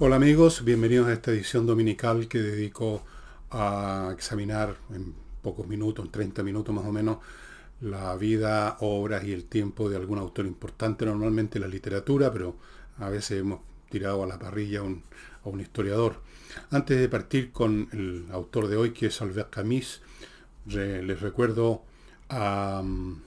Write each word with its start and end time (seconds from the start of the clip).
Hola 0.00 0.16
amigos, 0.16 0.64
bienvenidos 0.64 1.06
a 1.06 1.12
esta 1.12 1.30
edición 1.30 1.66
dominical 1.66 2.26
que 2.26 2.42
dedico 2.42 3.04
a 3.52 4.10
examinar 4.12 4.74
en 4.92 5.14
pocos 5.40 5.68
minutos, 5.68 6.04
en 6.04 6.10
30 6.10 6.42
minutos 6.42 6.74
más 6.74 6.84
o 6.84 6.90
menos, 6.90 7.18
la 7.80 8.16
vida, 8.16 8.76
obras 8.80 9.22
y 9.22 9.32
el 9.32 9.44
tiempo 9.44 9.88
de 9.88 9.94
algún 9.94 10.18
autor 10.18 10.46
importante, 10.46 11.06
normalmente 11.06 11.60
la 11.60 11.68
literatura, 11.68 12.32
pero 12.32 12.56
a 12.98 13.08
veces 13.08 13.38
hemos 13.38 13.60
tirado 13.88 14.24
a 14.24 14.26
la 14.26 14.36
parrilla 14.36 14.80
a 14.80 14.82
un, 14.82 15.60
historiador. 15.60 16.20
Antes 16.72 16.98
de 16.98 17.08
partir 17.08 17.52
con 17.52 17.88
el 17.92 18.26
autor 18.32 18.66
de 18.66 18.76
hoy, 18.76 18.90
que 18.90 19.06
es 19.06 19.22
Albert 19.22 19.50
Camus, 19.50 20.02
les 20.66 21.20
recuerdo 21.20 21.84
a 22.30 22.80
um, 22.82 23.20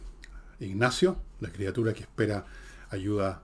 Ignacio, 0.59 1.15
la 1.39 1.49
criatura 1.49 1.93
que 1.93 2.01
espera 2.01 2.45
ayuda 2.89 3.41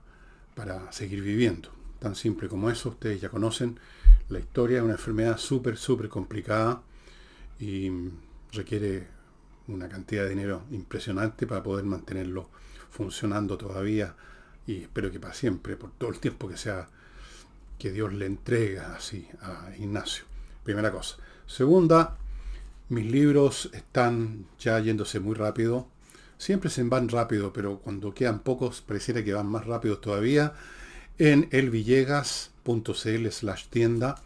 para 0.54 0.92
seguir 0.92 1.22
viviendo 1.22 1.73
tan 2.04 2.14
simple 2.14 2.48
como 2.48 2.68
eso. 2.70 2.90
Ustedes 2.90 3.20
ya 3.20 3.30
conocen 3.30 3.80
la 4.28 4.38
historia, 4.38 4.78
es 4.78 4.84
una 4.84 4.92
enfermedad 4.92 5.38
súper, 5.38 5.78
súper 5.78 6.10
complicada 6.10 6.82
y 7.58 7.90
requiere 8.52 9.08
una 9.68 9.88
cantidad 9.88 10.24
de 10.24 10.28
dinero 10.28 10.64
impresionante 10.70 11.46
para 11.46 11.62
poder 11.62 11.86
mantenerlo 11.86 12.50
funcionando 12.90 13.56
todavía 13.56 14.14
y 14.66 14.82
espero 14.82 15.10
que 15.10 15.18
para 15.18 15.32
siempre, 15.32 15.76
por 15.76 15.92
todo 15.92 16.10
el 16.10 16.20
tiempo 16.20 16.46
que 16.46 16.58
sea 16.58 16.88
que 17.78 17.90
Dios 17.90 18.12
le 18.12 18.26
entrega 18.26 18.94
así 18.94 19.26
a 19.40 19.70
Ignacio. 19.78 20.24
Primera 20.62 20.92
cosa. 20.92 21.16
Segunda, 21.46 22.18
mis 22.90 23.10
libros 23.10 23.70
están 23.72 24.44
ya 24.58 24.78
yéndose 24.78 25.20
muy 25.20 25.34
rápido. 25.34 25.88
Siempre 26.36 26.68
se 26.68 26.82
van 26.82 27.08
rápido, 27.08 27.52
pero 27.52 27.78
cuando 27.78 28.12
quedan 28.12 28.40
pocos 28.40 28.82
pareciera 28.82 29.24
que 29.24 29.32
van 29.32 29.46
más 29.46 29.66
rápido 29.66 29.98
todavía 29.98 30.52
en 31.18 31.48
elvillegas.cl 31.50 33.28
slash 33.30 33.66
tienda. 33.68 34.16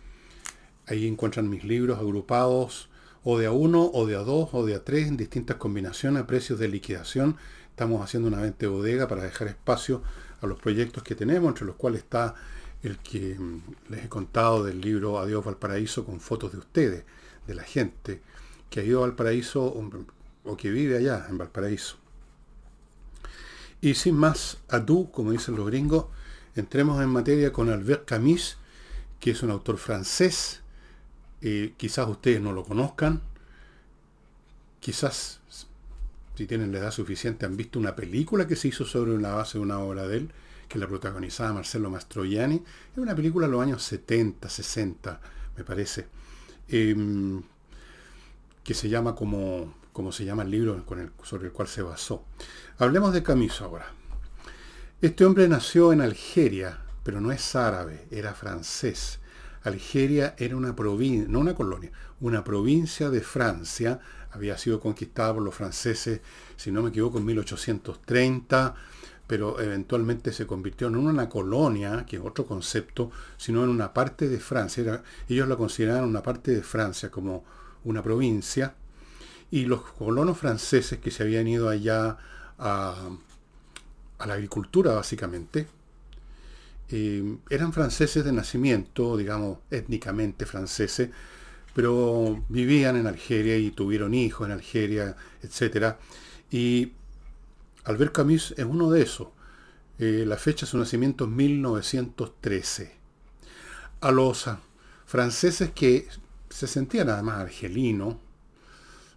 Ahí 0.87 1.07
encuentran 1.07 1.51
mis 1.51 1.65
libros 1.65 1.99
agrupados 1.99 2.89
o 3.25 3.39
de 3.39 3.47
a 3.47 3.53
uno, 3.53 3.91
o 3.93 4.07
de 4.07 4.17
a 4.17 4.21
dos, 4.21 4.51
o 4.53 4.65
de 4.65 4.75
a 4.75 4.85
tres, 4.85 5.09
en 5.09 5.17
distintas 5.17 5.57
combinaciones 5.57 6.23
a 6.23 6.27
precios 6.27 6.59
de 6.59 6.69
liquidación. 6.69 7.37
Estamos 7.71 8.03
haciendo 8.03 8.29
una 8.29 8.41
venta 8.41 8.67
bodega 8.69 9.07
para 9.07 9.23
dejar 9.23 9.49
espacio 9.49 10.03
a 10.41 10.47
los 10.47 10.59
proyectos 10.59 11.03
que 11.03 11.15
tenemos, 11.15 11.49
entre 11.49 11.67
los 11.67 11.77
cuales 11.77 12.03
está 12.03 12.35
el 12.83 12.99
que 12.99 13.37
mm, 13.39 13.63
les 13.91 14.05
he 14.05 14.09
contado 14.09 14.65
del 14.65 14.81
libro 14.81 15.19
Adiós 15.19 15.45
Valparaíso 15.45 16.05
con 16.05 16.21
fotos 16.21 16.53
de 16.53 16.59
ustedes, 16.59 17.05
de 17.47 17.55
la 17.55 17.65
gente 17.65 18.23
que 18.71 18.81
ha 18.81 18.85
ido 18.85 18.99
a 18.99 19.07
Valparaíso 19.07 19.65
o 20.45 20.57
que 20.57 20.71
vive 20.71 20.97
allá 20.97 21.27
en 21.29 21.39
Valparaíso. 21.39 21.97
Y 23.81 23.95
sin 23.95 24.17
más 24.17 24.59
adu, 24.69 25.11
como 25.11 25.33
dicen 25.33 25.57
los 25.57 25.67
gringos, 25.67 26.07
Entremos 26.59 27.01
en 27.01 27.09
materia 27.09 27.53
con 27.53 27.71
Albert 27.71 28.05
Camus, 28.05 28.57
que 29.21 29.31
es 29.31 29.45
un 29.45 29.53
autor 29.53 29.79
francés. 29.79 30.61
Eh, 31.41 31.75
quizás 31.77 32.09
ustedes 32.09 32.41
no 32.41 32.53
lo 32.53 32.65
conozcan. 32.65 33.23
Quizás, 34.81 35.39
si 36.35 36.47
tienen 36.49 36.73
la 36.73 36.79
edad 36.79 36.91
suficiente, 36.91 37.47
han 37.47 37.57
visto 37.57 37.79
una 37.79 37.95
película 37.95 38.49
que 38.49 38.57
se 38.57 38.67
hizo 38.67 38.85
sobre 38.85 39.13
una 39.13 39.35
base 39.35 39.59
de 39.59 39.63
una 39.63 39.79
obra 39.79 40.09
de 40.09 40.17
él, 40.17 40.31
que 40.69 40.81
la 40.81 40.89
protagonizaba 40.89 41.53
Marcelo 41.53 41.91
Mastroianni. 41.91 42.57
Es 42.57 42.99
una 42.99 43.15
película 43.15 43.47
de 43.47 43.53
los 43.53 43.63
años 43.63 43.85
70, 43.85 44.49
60, 44.49 45.21
me 45.57 45.63
parece. 45.63 46.09
Em, 46.67 47.41
que 48.65 48.75
se 48.75 48.89
llama 48.89 49.15
como, 49.15 49.75
como 49.93 50.11
se 50.11 50.25
llama 50.25 50.43
el 50.43 50.51
libro 50.51 50.85
sobre 51.23 51.47
el 51.47 51.53
cual 51.53 51.69
se 51.69 51.83
basó. 51.83 52.25
Hablemos 52.79 53.13
de 53.13 53.23
Camus 53.23 53.61
ahora. 53.61 53.98
Este 55.01 55.25
hombre 55.25 55.47
nació 55.47 55.93
en 55.93 56.01
Algeria, 56.01 56.77
pero 57.05 57.21
no 57.21 57.31
es 57.31 57.55
árabe, 57.55 58.09
era 58.11 58.35
francés. 58.35 59.21
Algeria 59.63 60.35
era 60.37 60.57
una 60.57 60.75
provincia, 60.75 61.29
no 61.29 61.39
una 61.39 61.55
colonia, 61.55 61.93
una 62.19 62.43
provincia 62.43 63.09
de 63.09 63.21
Francia, 63.21 64.01
había 64.33 64.59
sido 64.59 64.81
conquistada 64.81 65.35
por 65.35 65.45
los 65.45 65.55
franceses, 65.55 66.21
si 66.57 66.73
no 66.73 66.83
me 66.83 66.89
equivoco, 66.89 67.19
en 67.19 67.27
1830, 67.27 68.75
pero 69.29 69.61
eventualmente 69.61 70.33
se 70.33 70.49
convirtió 70.49 70.91
no 70.91 70.99
en 70.99 71.07
una 71.07 71.29
colonia, 71.29 72.05
que 72.05 72.17
es 72.17 72.23
otro 72.25 72.45
concepto, 72.45 73.13
sino 73.37 73.63
en 73.63 73.71
una 73.71 73.95
parte 73.95 74.29
de 74.29 74.41
Francia. 74.41 75.05
ellos 75.29 75.47
la 75.47 75.55
consideraban 75.55 76.07
una 76.07 76.25
parte 76.25 76.51
de 76.51 76.63
Francia 76.63 77.09
como 77.09 77.45
una 77.85 78.03
provincia, 78.03 78.75
y 79.53 79.65
los 79.67 79.81
colonos 79.93 80.39
franceses 80.39 80.99
que 80.99 81.13
se 81.13 81.23
habían 81.23 81.47
ido 81.47 81.69
allá 81.69 82.19
a 82.59 83.11
a 84.19 84.27
la 84.27 84.35
agricultura 84.35 84.95
básicamente. 84.95 85.67
Eh, 86.91 87.39
eran 87.51 87.73
franceses 87.73 88.25
de 88.25 88.33
nacimiento, 88.33 89.17
digamos, 89.17 89.59
étnicamente 89.71 90.47
franceses, 90.47 91.11
pero 91.75 92.45
vivían 92.49 92.97
en 92.97 93.07
Algeria 93.07 93.57
y 93.57 93.71
tuvieron 93.71 94.15
hijos 94.15 94.47
en 94.47 94.53
Algeria, 94.53 95.17
etc. 95.43 95.97
Y 96.51 96.93
Albert 97.85 98.13
Camus 98.13 98.55
es 98.57 98.65
uno 98.65 98.91
de 98.91 99.03
esos. 99.03 99.29
Eh, 99.99 100.25
la 100.27 100.37
fecha 100.37 100.65
de 100.65 100.71
su 100.71 100.79
nacimiento 100.79 101.25
es 101.25 101.31
1913. 101.31 102.97
A 104.01 104.11
los 104.11 104.49
franceses 105.07 105.71
que 105.73 106.09
se 106.49 106.67
sentían 106.67 107.11
además 107.11 107.41
argelinos 107.41 108.17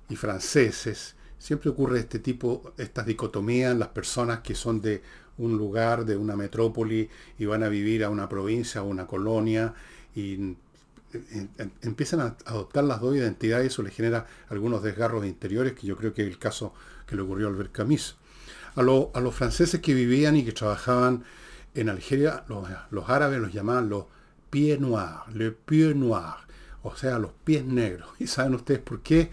y 0.09 0.16
franceses, 0.16 1.16
siempre 1.41 1.72
ocurre 1.72 2.00
este 2.00 2.19
tipo, 2.19 2.72
estas 2.78 3.07
dicotomías 3.07 3.75
las 3.75 3.88
personas 3.88 4.41
que 4.41 4.53
son 4.53 4.79
de 4.79 5.02
un 5.40 5.57
lugar, 5.57 6.06
de 6.06 6.16
una 6.16 6.35
metrópoli 6.35 7.09
y 7.40 7.46
van 7.46 7.63
a 7.63 7.68
vivir 7.68 8.03
a 8.03 8.12
una 8.12 8.29
provincia, 8.29 8.81
a 8.81 8.84
una 8.84 9.07
colonia 9.07 9.74
y 10.16 10.56
empiezan 11.81 12.22
a 12.22 12.38
adoptar 12.46 12.84
las 12.84 13.01
dos 13.01 13.16
identidades 13.16 13.68
eso 13.68 13.81
les 13.81 13.94
genera 13.94 14.28
algunos 14.50 14.84
desgarros 14.84 15.25
interiores 15.25 15.74
que 15.74 15.88
yo 15.88 15.97
creo 15.97 16.13
que 16.13 16.22
es 16.22 16.28
el 16.28 16.38
caso 16.38 16.74
que 17.07 17.16
le 17.16 17.24
ocurrió 17.24 17.47
a 17.47 17.50
Albert 17.50 17.72
Camus. 17.72 18.18
A, 18.75 18.81
a 18.81 19.19
los 19.19 19.35
franceses 19.35 19.81
que 19.81 19.96
vivían 19.96 20.38
y 20.38 20.46
que 20.46 20.51
trabajaban 20.51 21.24
en 21.74 21.90
Algeria, 21.90 22.46
los, 22.47 23.09
árabes 23.09 23.40
los 23.40 23.51
llamaban 23.51 23.90
los 23.90 24.06
pieds 24.51 24.80
noirs, 24.80 25.34
le 25.34 25.51
pieds 25.51 25.96
noirs, 25.96 26.38
o 26.84 26.96
sea, 26.96 27.18
los 27.18 27.31
pies 27.44 27.66
negros. 27.66 28.09
¿Y 28.19 28.28
saben 28.28 28.53
ustedes 28.53 28.80
por 28.80 29.01
qué? 29.01 29.31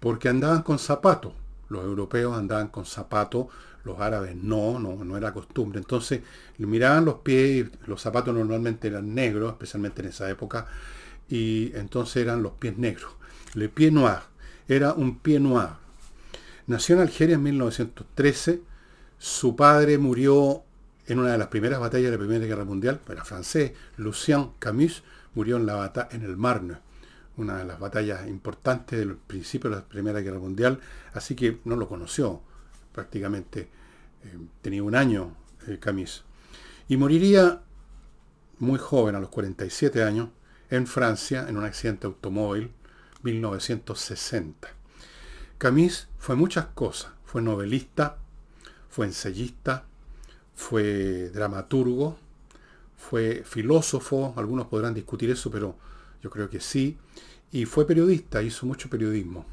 Porque 0.00 0.28
andaban 0.28 0.62
con 0.62 0.78
zapatos. 0.78 1.32
Los 1.68 1.84
europeos 1.84 2.36
andaban 2.36 2.68
con 2.68 2.84
zapatos, 2.84 3.46
los 3.84 4.00
árabes 4.00 4.34
no, 4.34 4.78
no, 4.80 5.04
no 5.04 5.16
era 5.16 5.32
costumbre. 5.32 5.78
Entonces 5.78 6.22
miraban 6.58 7.04
los 7.04 7.16
pies, 7.16 7.68
los 7.86 8.02
zapatos 8.02 8.34
normalmente 8.34 8.88
eran 8.88 9.14
negros, 9.14 9.52
especialmente 9.52 10.02
en 10.02 10.08
esa 10.08 10.28
época, 10.28 10.66
y 11.28 11.72
entonces 11.76 12.16
eran 12.22 12.42
los 12.42 12.52
pies 12.52 12.76
negros. 12.76 13.12
Le 13.54 13.68
pied 13.68 13.92
noir, 13.92 14.20
era 14.66 14.94
un 14.94 15.18
pie 15.18 15.38
noir. 15.38 15.70
Nació 16.66 16.96
en 16.96 17.02
Algeria 17.02 17.34
en 17.34 17.42
1913, 17.44 18.62
su 19.18 19.54
padre 19.54 19.98
murió 19.98 20.62
en 21.06 21.18
una 21.18 21.32
de 21.32 21.38
las 21.38 21.48
primeras 21.48 21.80
batallas 21.80 22.06
de 22.06 22.16
la 22.16 22.18
Primera 22.18 22.46
Guerra 22.46 22.64
Mundial, 22.64 23.00
era 23.08 23.24
francés, 23.24 23.72
Lucien 23.96 24.50
Camus, 24.58 25.02
murió 25.34 25.56
en 25.56 25.66
la 25.66 25.74
batalla 25.74 26.08
en 26.12 26.22
el 26.22 26.36
Marne 26.36 26.89
una 27.36 27.58
de 27.58 27.64
las 27.64 27.78
batallas 27.78 28.26
importantes 28.28 28.98
del 28.98 29.16
principio 29.16 29.70
de 29.70 29.76
la 29.76 29.84
Primera 29.84 30.20
Guerra 30.20 30.38
Mundial, 30.38 30.80
así 31.14 31.34
que 31.34 31.60
no 31.64 31.76
lo 31.76 31.88
conoció 31.88 32.42
prácticamente. 32.92 33.68
Eh, 34.22 34.38
tenía 34.60 34.82
un 34.82 34.94
año 34.94 35.36
eh. 35.66 35.78
Y 36.88 36.96
moriría 36.96 37.62
muy 38.58 38.78
joven, 38.78 39.14
a 39.14 39.20
los 39.20 39.30
47 39.30 40.02
años, 40.02 40.28
en 40.68 40.86
Francia, 40.86 41.46
en 41.48 41.56
un 41.56 41.64
accidente 41.64 42.06
automóvil, 42.06 42.72
1960. 43.22 44.68
Camus 45.58 46.08
fue 46.18 46.36
muchas 46.36 46.66
cosas. 46.66 47.12
Fue 47.24 47.42
novelista, 47.42 48.18
fue 48.88 49.06
ensayista, 49.06 49.84
fue 50.54 51.30
dramaturgo, 51.30 52.18
fue 52.96 53.42
filósofo, 53.44 54.34
algunos 54.36 54.66
podrán 54.66 54.94
discutir 54.94 55.30
eso, 55.30 55.50
pero 55.50 55.76
yo 56.22 56.30
creo 56.30 56.50
que 56.50 56.60
sí, 56.60 56.98
y 57.52 57.64
fue 57.64 57.86
periodista, 57.86 58.42
hizo 58.42 58.66
mucho 58.66 58.88
periodismo. 58.88 59.44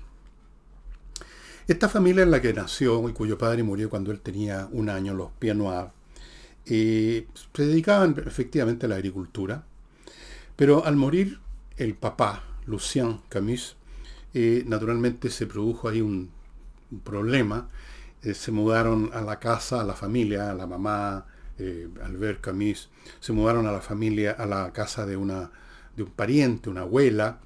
Esta 1.67 1.89
familia 1.89 2.23
en 2.23 2.31
la 2.31 2.41
que 2.41 2.53
nació 2.53 3.09
y 3.09 3.13
cuyo 3.13 3.37
padre 3.37 3.63
murió 3.63 3.89
cuando 3.89 4.11
él 4.11 4.21
tenía 4.21 4.69
un 4.71 4.89
año, 4.89 5.13
los 5.13 5.31
Pianoir, 5.33 5.87
eh, 6.65 7.27
se 7.53 7.65
dedicaban 7.65 8.15
efectivamente 8.25 8.85
a 8.85 8.89
la 8.89 8.95
agricultura, 8.95 9.63
pero 10.55 10.85
al 10.85 10.95
morir 10.95 11.39
el 11.77 11.95
papá, 11.95 12.43
Lucien 12.65 13.19
Camus, 13.29 13.75
eh, 14.33 14.63
naturalmente 14.65 15.29
se 15.29 15.45
produjo 15.45 15.89
ahí 15.89 16.01
un, 16.01 16.31
problema. 17.03 17.69
Eh, 18.23 18.33
se 18.33 18.51
mudaron 18.51 19.09
a 19.13 19.19
la 19.19 19.39
casa, 19.39 19.81
a 19.81 19.83
la 19.83 19.93
familia, 19.93 20.51
a 20.51 20.53
la 20.53 20.67
mamá, 20.67 21.25
Albert 22.03 22.41
Camus, 22.41 22.89
se 23.19 23.33
mudaron 23.33 23.65
a 23.67 23.71
la 23.71 23.81
familia, 23.81 24.31
a 24.31 24.45
la 24.45 24.71
casa 24.71 25.05
de 25.05 25.17
una 25.17 25.51
de 25.97 26.03
un 26.03 26.11
pariente, 26.11 26.69
una 26.69 26.81
abuela, 26.81 27.39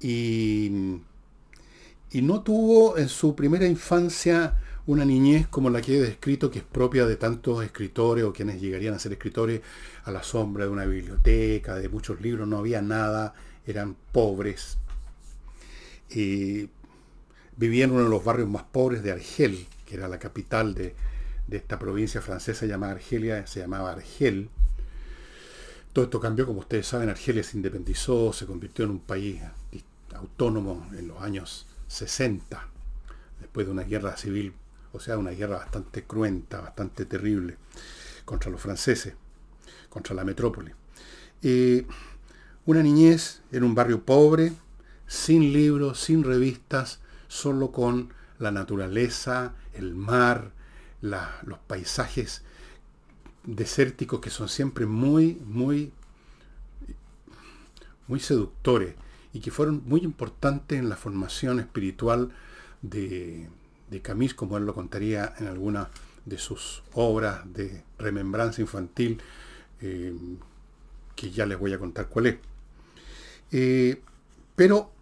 y, 0.00 1.00
y 2.10 2.22
no 2.22 2.42
tuvo 2.42 2.98
en 2.98 3.08
su 3.08 3.36
primera 3.36 3.66
infancia 3.66 4.58
una 4.86 5.04
niñez 5.04 5.46
como 5.46 5.70
la 5.70 5.80
que 5.80 5.98
he 5.98 6.00
descrito, 6.00 6.50
que 6.50 6.60
es 6.60 6.64
propia 6.64 7.06
de 7.06 7.16
tantos 7.16 7.62
escritores 7.62 8.24
o 8.24 8.32
quienes 8.32 8.60
llegarían 8.60 8.94
a 8.94 8.98
ser 8.98 9.12
escritores 9.12 9.60
a 10.04 10.10
la 10.10 10.22
sombra 10.22 10.64
de 10.64 10.70
una 10.70 10.84
biblioteca, 10.84 11.76
de 11.76 11.88
muchos 11.88 12.20
libros, 12.20 12.48
no 12.48 12.58
había 12.58 12.82
nada, 12.82 13.34
eran 13.66 13.96
pobres. 14.12 14.78
Eh, 16.10 16.68
vivían 17.56 17.90
en 17.90 17.96
uno 17.96 18.04
de 18.04 18.10
los 18.10 18.24
barrios 18.24 18.48
más 18.48 18.64
pobres 18.64 19.02
de 19.02 19.12
Argel, 19.12 19.66
que 19.86 19.94
era 19.94 20.08
la 20.08 20.18
capital 20.18 20.74
de, 20.74 20.94
de 21.46 21.56
esta 21.56 21.78
provincia 21.78 22.20
francesa 22.20 22.66
llamada 22.66 22.94
Argelia, 22.94 23.46
se 23.46 23.60
llamaba 23.60 23.92
Argel. 23.92 24.48
Todo 25.92 26.06
esto 26.06 26.20
cambió, 26.20 26.46
como 26.46 26.60
ustedes 26.60 26.86
saben, 26.86 27.08
Argelia 27.08 27.42
se 27.42 27.56
independizó, 27.56 28.32
se 28.32 28.46
convirtió 28.46 28.84
en 28.84 28.92
un 28.92 29.00
país 29.00 29.40
autónomo 30.14 30.88
en 30.92 31.08
los 31.08 31.20
años 31.22 31.66
60, 31.88 32.68
después 33.40 33.66
de 33.66 33.72
una 33.72 33.82
guerra 33.82 34.16
civil, 34.16 34.54
o 34.92 35.00
sea, 35.00 35.18
una 35.18 35.30
guerra 35.30 35.58
bastante 35.58 36.04
cruenta, 36.04 36.60
bastante 36.60 37.06
terrible, 37.06 37.56
contra 38.24 38.50
los 38.50 38.60
franceses, 38.60 39.14
contra 39.88 40.14
la 40.14 40.24
metrópoli. 40.24 40.72
Eh, 41.42 41.86
una 42.66 42.82
niñez 42.82 43.42
en 43.52 43.64
un 43.64 43.74
barrio 43.74 44.04
pobre, 44.04 44.52
sin 45.06 45.52
libros, 45.52 46.00
sin 46.00 46.22
revistas, 46.22 47.00
solo 47.28 47.72
con 47.72 48.12
la 48.38 48.50
naturaleza, 48.50 49.54
el 49.74 49.94
mar, 49.94 50.52
los 51.00 51.58
paisajes 51.66 52.42
desérticos 53.44 54.20
que 54.20 54.30
son 54.30 54.48
siempre 54.48 54.86
muy, 54.86 55.40
muy, 55.44 55.92
muy 58.06 58.20
seductores 58.20 58.94
y 59.32 59.40
que 59.40 59.50
fueron 59.50 59.82
muy 59.86 60.00
importantes 60.00 60.78
en 60.78 60.88
la 60.88 60.96
formación 60.96 61.60
espiritual 61.60 62.30
de, 62.82 63.48
de 63.90 64.34
como 64.34 64.56
él 64.56 64.64
lo 64.64 64.74
contaría 64.74 65.34
en 65.38 65.46
alguna 65.46 65.88
de 66.24 66.38
sus 66.38 66.82
obras 66.94 67.40
de 67.52 67.82
remembranza 67.98 68.60
infantil, 68.60 69.20
eh, 69.80 70.14
que 71.16 71.30
ya 71.30 71.46
les 71.46 71.58
voy 71.58 71.72
a 71.72 71.78
contar 71.78 72.08
cuál 72.08 72.26
es. 72.26 72.36
Eh, 73.52 74.00
pero 74.56 74.92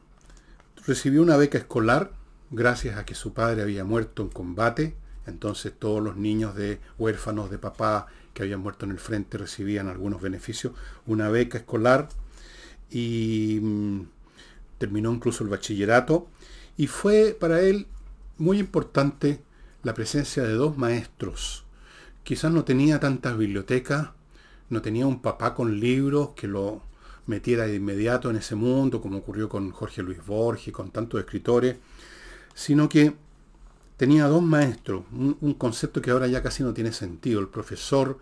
recibió 0.86 1.22
una 1.22 1.36
beca 1.36 1.58
escolar 1.58 2.12
gracias 2.50 2.96
a 2.96 3.04
que 3.04 3.14
su 3.14 3.34
padre 3.34 3.62
había 3.62 3.84
muerto 3.84 4.22
en 4.22 4.28
combate, 4.30 4.94
entonces 5.26 5.72
todos 5.78 6.02
los 6.02 6.16
niños 6.16 6.54
de 6.54 6.80
huérfanos 6.98 7.50
de 7.50 7.58
papá 7.58 8.06
que 8.32 8.42
habían 8.42 8.60
muerto 8.60 8.86
en 8.86 8.92
el 8.92 8.98
frente 8.98 9.36
recibían 9.36 9.88
algunos 9.88 10.22
beneficios, 10.22 10.72
una 11.06 11.28
beca 11.28 11.58
escolar 11.58 12.08
y 12.90 13.58
mm, 13.60 14.00
terminó 14.78 15.12
incluso 15.12 15.44
el 15.44 15.50
bachillerato 15.50 16.28
y 16.76 16.86
fue 16.86 17.36
para 17.38 17.60
él 17.60 17.86
muy 18.38 18.58
importante 18.58 19.40
la 19.82 19.94
presencia 19.94 20.42
de 20.44 20.54
dos 20.54 20.78
maestros. 20.78 21.64
Quizás 22.24 22.52
no 22.52 22.64
tenía 22.64 23.00
tantas 23.00 23.36
bibliotecas, 23.36 24.10
no 24.70 24.82
tenía 24.82 25.06
un 25.06 25.20
papá 25.20 25.54
con 25.54 25.80
libros 25.80 26.30
que 26.30 26.46
lo 26.46 26.82
metiera 27.26 27.66
de 27.66 27.76
inmediato 27.76 28.30
en 28.30 28.36
ese 28.36 28.54
mundo, 28.54 29.00
como 29.00 29.18
ocurrió 29.18 29.48
con 29.48 29.70
Jorge 29.70 30.02
Luis 30.02 30.24
Borges, 30.24 30.72
con 30.72 30.90
tantos 30.90 31.20
escritores, 31.20 31.76
sino 32.54 32.88
que 32.88 33.14
tenía 33.96 34.26
dos 34.26 34.42
maestros, 34.42 35.04
un, 35.12 35.54
concepto 35.54 36.00
que 36.00 36.10
ahora 36.10 36.26
ya 36.26 36.42
casi 36.42 36.62
no 36.62 36.72
tiene 36.72 36.92
sentido, 36.92 37.40
el 37.40 37.48
profesor, 37.48 38.18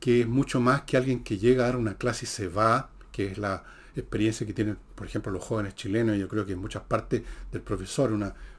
que 0.00 0.22
es 0.22 0.28
mucho 0.28 0.60
más 0.60 0.82
que 0.82 0.96
alguien 0.96 1.24
que 1.24 1.38
llega 1.38 1.64
a 1.64 1.66
dar 1.66 1.76
una 1.76 1.94
clase 1.94 2.24
y 2.24 2.28
se 2.28 2.48
va, 2.48 2.90
que 3.12 3.26
es 3.26 3.38
la 3.38 3.64
experiencia 4.00 4.46
que 4.46 4.52
tienen, 4.52 4.78
por 4.94 5.06
ejemplo, 5.06 5.32
los 5.32 5.44
jóvenes 5.44 5.74
chilenos, 5.74 6.16
yo 6.16 6.28
creo 6.28 6.46
que 6.46 6.52
en 6.52 6.58
muchas 6.58 6.82
partes 6.82 7.22
del 7.52 7.62
profesor, 7.62 8.12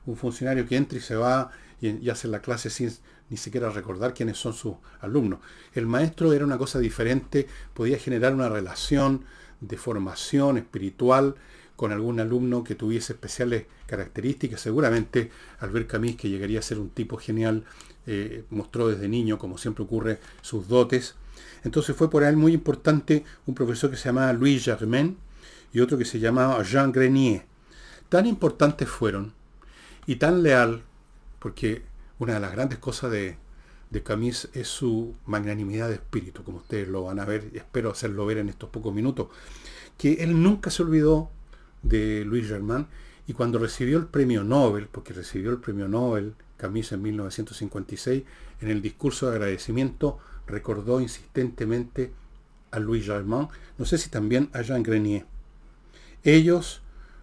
un 0.06 0.18
funcionario 0.18 0.66
que 0.68 0.76
entra 0.76 0.98
y 0.98 1.02
se 1.02 1.16
va 1.16 1.52
y, 1.82 2.10
hace 2.10 2.28
la 2.28 2.42
clase 2.42 2.70
sin 2.70 2.92
ni 3.30 3.38
siquiera 3.38 3.70
recordar 3.70 4.14
quiénes 4.14 4.38
son 4.38 4.54
sus 4.54 4.76
alumnos. 5.02 5.40
El 5.74 5.86
maestro 5.86 6.34
era 6.34 6.46
una 6.46 6.58
cosa 6.58 6.80
diferente, 6.80 7.48
podía 7.74 7.98
generar 8.00 8.34
una 8.34 8.50
relación 8.50 9.24
de 9.62 9.78
formación 9.78 10.58
espiritual 10.58 11.36
con 11.76 11.92
algún 11.92 12.20
alumno 12.20 12.64
que 12.64 12.76
tuviese 12.76 13.14
especiales 13.14 13.66
características. 13.86 14.60
Seguramente 14.60 15.32
Albert 15.60 15.88
Camus, 15.88 16.16
que 16.16 16.30
llegaría 16.30 16.60
a 16.60 16.64
ser 16.64 16.80
un 16.80 16.90
tipo 16.90 17.18
genial, 17.18 17.64
eh, 18.08 18.44
mostró 18.50 18.88
desde 18.88 19.08
niño, 19.08 19.38
como 19.38 19.58
siempre 19.58 19.84
ocurre, 19.84 20.20
sus 20.42 20.68
dotes. 20.68 21.16
Entonces 21.64 21.96
fue 21.96 22.10
por 22.10 22.24
él 22.24 22.36
muy 22.36 22.54
importante 22.54 23.24
un 23.46 23.56
profesor 23.56 23.92
que 23.92 23.98
se 23.98 24.10
llamaba 24.10 24.34
Louis 24.34 24.64
Germain 24.64 25.18
y 25.72 25.80
otro 25.80 25.98
que 25.98 26.06
se 26.06 26.20
llamaba 26.20 26.64
Jean 26.64 26.92
Grenier. 26.92 27.46
Tan 28.10 28.26
importantes 28.26 28.90
fueron 28.90 29.34
y 30.06 30.16
tan 30.16 30.42
leal, 30.42 30.84
porque 31.40 31.84
una 32.18 32.34
de 32.34 32.40
las 32.40 32.52
grandes 32.52 32.80
cosas 32.80 33.12
de, 33.12 33.38
de 33.90 34.04
Camus 34.04 34.50
es 34.54 34.68
su 34.68 35.16
magnanimidad 35.26 35.88
de 35.88 35.96
espíritu, 35.96 36.44
como 36.44 36.58
ustedes 36.58 36.88
lo 36.88 37.04
van 37.04 37.20
a 37.20 37.26
ver, 37.26 37.52
y 37.54 37.58
espero 37.58 37.92
hacerlo 37.92 38.26
ver 38.26 38.40
en 38.40 38.50
estos 38.50 38.70
pocos 38.70 38.94
minutos, 38.94 39.28
que 39.98 40.14
él 40.24 40.42
nunca 40.42 40.70
se 40.70 40.84
olvidó 40.84 41.30
de 41.84 42.24
Louis 42.26 42.48
Germain 42.48 42.88
y 43.28 43.34
cuando 43.34 43.60
recibió 43.60 43.98
el 43.98 44.08
premio 44.08 44.44
Nobel, 44.44 44.88
porque 44.92 45.14
recibió 45.14 45.52
el 45.52 45.60
premio 45.60 45.88
Nobel 45.88 46.34
Camus 46.58 46.92
en 46.92 47.02
1956, 47.02 48.24
en 48.62 48.70
el 48.70 48.82
discurso 48.82 49.30
de 49.30 49.36
agradecimiento 49.36 50.20
recordó 50.46 51.00
insistentemente 51.00 52.12
a 52.72 52.80
Louis 52.80 53.06
Germain, 53.06 53.48
no 53.78 53.86
sé 53.86 53.98
si 53.98 54.10
también 54.10 54.50
a 54.54 54.62
Jean 54.62 54.84
Grenier. 54.84 55.26
Ellos 56.24 56.82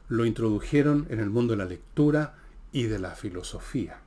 lo 0.09 0.25
introdujeron 0.25 1.07
en 1.11 1.21
el 1.21 1.31
mundo 1.31 1.53
de 1.53 1.59
la 1.59 1.65
lectura 1.65 2.35
y 2.73 2.85
de 2.85 2.99
la 2.99 3.11
filosofía. 3.13 4.01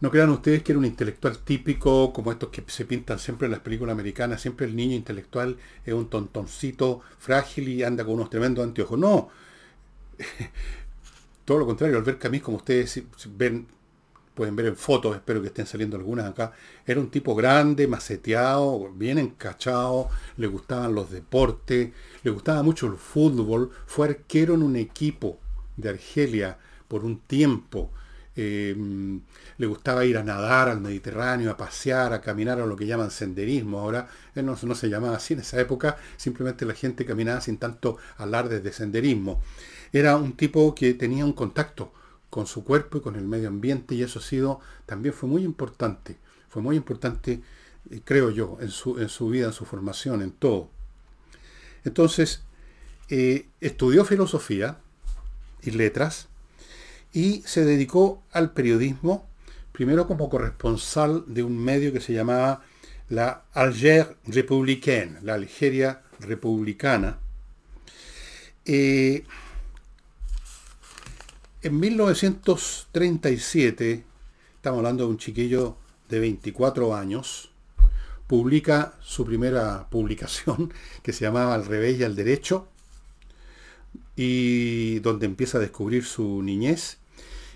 No 0.00 0.10
crean 0.12 0.30
ustedes 0.30 0.62
que 0.62 0.72
era 0.72 0.78
un 0.78 0.84
intelectual 0.84 1.38
típico, 1.38 2.12
como 2.12 2.30
estos 2.30 2.50
que 2.50 2.62
se 2.68 2.84
pintan 2.84 3.18
siempre 3.18 3.46
en 3.46 3.52
las 3.52 3.60
películas 3.60 3.94
americanas, 3.94 4.40
siempre 4.40 4.66
el 4.66 4.76
niño 4.76 4.94
intelectual 4.94 5.56
es 5.84 5.92
un 5.92 6.08
tontoncito 6.08 7.00
frágil 7.18 7.68
y 7.68 7.82
anda 7.82 8.04
con 8.04 8.14
unos 8.14 8.30
tremendos 8.30 8.64
anteojos. 8.64 8.98
No. 8.98 9.28
Todo 11.44 11.58
lo 11.58 11.66
contrario, 11.66 11.96
al 11.96 12.04
ver 12.04 12.18
Camus, 12.18 12.42
como 12.42 12.58
ustedes 12.58 13.02
ven, 13.36 13.66
pueden 14.38 14.56
ver 14.56 14.66
en 14.66 14.76
fotos, 14.76 15.14
espero 15.14 15.42
que 15.42 15.48
estén 15.48 15.66
saliendo 15.66 15.98
algunas 15.98 16.30
acá, 16.30 16.52
era 16.86 16.98
un 16.98 17.10
tipo 17.10 17.34
grande, 17.34 17.86
maceteado, 17.86 18.90
bien 18.94 19.18
encachado, 19.18 20.08
le 20.38 20.46
gustaban 20.46 20.94
los 20.94 21.10
deportes, 21.10 21.90
le 22.22 22.30
gustaba 22.30 22.62
mucho 22.62 22.86
el 22.86 22.96
fútbol, 22.96 23.70
fue 23.86 24.08
arquero 24.08 24.54
en 24.54 24.62
un 24.62 24.76
equipo 24.76 25.38
de 25.76 25.90
Argelia 25.90 26.56
por 26.88 27.04
un 27.04 27.18
tiempo 27.18 27.90
Em, 28.40 29.20
le 29.56 29.66
gustaba 29.66 30.04
ir 30.04 30.16
a 30.16 30.22
nadar 30.22 30.68
al 30.68 30.80
Mediterráneo, 30.80 31.50
a 31.50 31.56
pasear, 31.56 32.12
a 32.12 32.20
caminar 32.20 32.60
a 32.60 32.66
lo 32.66 32.76
que 32.76 32.86
llaman 32.86 33.10
senderismo. 33.10 33.80
Ahora 33.80 34.08
no, 34.36 34.56
no, 34.62 34.74
se 34.76 34.88
llamaba 34.88 35.16
así 35.16 35.34
en 35.34 35.40
esa 35.40 35.60
época, 35.60 35.96
simplemente 36.16 36.64
la 36.64 36.74
gente 36.74 37.04
caminaba 37.04 37.40
sin 37.40 37.58
tanto 37.58 37.96
alardes 38.16 38.62
de 38.62 38.72
senderismo. 38.72 39.42
Era 39.92 40.16
un 40.16 40.36
tipo 40.36 40.72
que 40.72 40.94
tenía 40.94 41.24
un 41.24 41.32
contacto 41.32 41.92
con 42.30 42.46
su 42.46 42.64
cuerpo 42.64 42.98
y 42.98 43.00
con 43.00 43.16
el 43.16 43.26
medio 43.26 43.48
ambiente 43.48 43.94
y 43.94 44.02
eso 44.02 44.18
ha 44.18 44.22
sido, 44.22 44.60
también 44.86 45.14
fue 45.14 45.28
muy 45.28 45.44
importante. 45.44 46.16
Fue 46.48 46.62
muy 46.62 46.76
importante, 46.76 47.42
eh, 47.90 48.00
creo 48.04 48.30
yo, 48.30 48.58
en 48.60 48.70
su, 48.70 48.98
en 48.98 49.08
su 49.08 49.28
vida, 49.28 49.46
en 49.46 49.52
su 49.52 49.64
formación, 49.64 50.22
en 50.22 50.32
todo. 50.32 50.70
Entonces, 51.84 52.42
eh, 53.08 53.46
estudió 53.60 54.04
filosofía 54.04 54.78
y 55.62 55.70
letras, 55.72 56.28
y 57.12 57.42
se 57.46 57.64
dedicó 57.64 58.22
al 58.32 58.52
periodismo, 58.52 59.26
primero 59.72 60.06
como 60.06 60.28
corresponsal 60.28 61.24
de 61.26 61.42
un 61.42 61.56
medio 61.56 61.92
que 61.92 62.00
se 62.00 62.12
llamaba 62.12 62.62
la 63.08 63.44
Alger 63.54 64.16
Républicaine, 64.26 65.18
la 65.22 65.34
Algeria 65.34 66.02
Republicana. 66.20 67.18
Eh, 68.64 69.24
en 71.62 71.80
1937, 71.80 74.04
estamos 74.56 74.78
hablando 74.78 75.04
de 75.04 75.10
un 75.10 75.18
chiquillo 75.18 75.76
de 76.08 76.18
24 76.20 76.94
años, 76.94 77.50
publica 78.26 78.94
su 79.02 79.24
primera 79.24 79.88
publicación 79.90 80.72
que 81.02 81.12
se 81.12 81.24
llamaba 81.24 81.54
Al 81.54 81.66
revés 81.66 81.98
y 81.98 82.04
al 82.04 82.14
derecho, 82.14 82.68
y 84.14 85.00
donde 85.00 85.26
empieza 85.26 85.58
a 85.58 85.60
descubrir 85.60 86.04
su 86.04 86.40
niñez. 86.42 86.98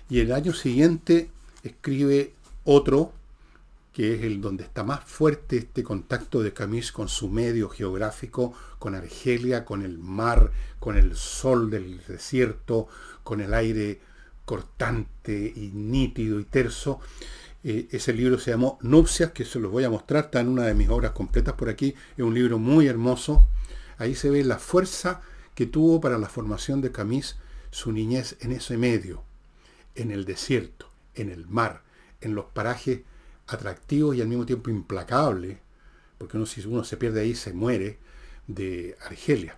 Y 0.09 0.19
el 0.19 0.33
año 0.33 0.53
siguiente 0.53 1.29
escribe 1.63 2.33
otro, 2.65 3.13
que 3.93 4.15
es 4.15 4.23
el 4.23 4.41
donde 4.41 4.63
está 4.63 4.83
más 4.83 5.03
fuerte 5.05 5.57
este 5.57 5.83
contacto 5.83 6.41
de 6.41 6.51
Camus 6.51 6.91
con 6.91 7.07
su 7.07 7.29
medio 7.29 7.69
geográfico, 7.69 8.53
con 8.79 8.95
Argelia, 8.95 9.63
con 9.63 9.83
el 9.83 9.99
mar, 9.99 10.51
con 10.79 10.97
el 10.97 11.15
sol 11.15 11.69
del 11.69 12.01
desierto, 12.07 12.87
con 13.23 13.39
el 13.39 13.53
aire 13.53 14.01
cortante 14.45 15.53
y 15.55 15.71
nítido 15.73 16.39
y 16.39 16.45
terso. 16.45 16.99
Eh, 17.63 17.87
ese 17.91 18.13
libro 18.13 18.39
se 18.39 18.51
llamó 18.51 18.79
Nupcias, 18.81 19.31
que 19.31 19.45
se 19.45 19.59
los 19.59 19.71
voy 19.71 19.83
a 19.83 19.91
mostrar, 19.91 20.25
está 20.25 20.39
en 20.39 20.49
una 20.49 20.63
de 20.63 20.73
mis 20.73 20.89
obras 20.89 21.11
completas 21.11 21.53
por 21.53 21.69
aquí. 21.69 21.93
Es 22.17 22.23
un 22.25 22.33
libro 22.33 22.57
muy 22.57 22.87
hermoso. 22.87 23.47
Ahí 23.99 24.15
se 24.15 24.31
ve 24.31 24.43
la 24.43 24.57
fuerza 24.57 25.21
que 25.53 25.67
tuvo 25.67 26.01
para 26.01 26.17
la 26.17 26.27
formación 26.27 26.81
de 26.81 26.91
Camus 26.91 27.37
su 27.69 27.91
niñez 27.91 28.37
en 28.41 28.53
ese 28.53 28.75
medio, 28.75 29.23
en 29.93 30.11
el 30.11 30.25
desierto, 30.25 30.89
en 31.13 31.29
el 31.29 31.45
mar, 31.47 31.83
en 32.21 32.33
los 32.33 32.45
parajes 32.45 33.01
atractivos 33.47 34.15
y 34.15 34.21
al 34.21 34.27
mismo 34.27 34.45
tiempo 34.45 34.69
implacables, 34.69 35.57
porque 36.17 36.37
uno, 36.37 36.45
si 36.45 36.65
uno 36.65 36.83
se 36.83 36.97
pierde 36.97 37.21
ahí 37.21 37.35
se 37.35 37.53
muere, 37.53 37.97
de 38.47 38.97
Argelia. 39.05 39.57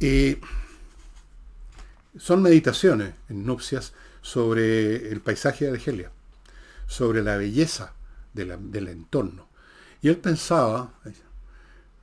Eh, 0.00 0.40
son 2.18 2.42
meditaciones 2.42 3.14
en 3.28 3.46
nupcias 3.46 3.92
sobre 4.20 5.10
el 5.10 5.20
paisaje 5.20 5.64
de 5.64 5.72
Argelia, 5.72 6.10
sobre 6.86 7.22
la 7.22 7.36
belleza 7.36 7.94
del 8.32 8.88
entorno. 8.88 9.48
Y 10.00 10.08
él 10.08 10.18
pensaba, 10.18 10.94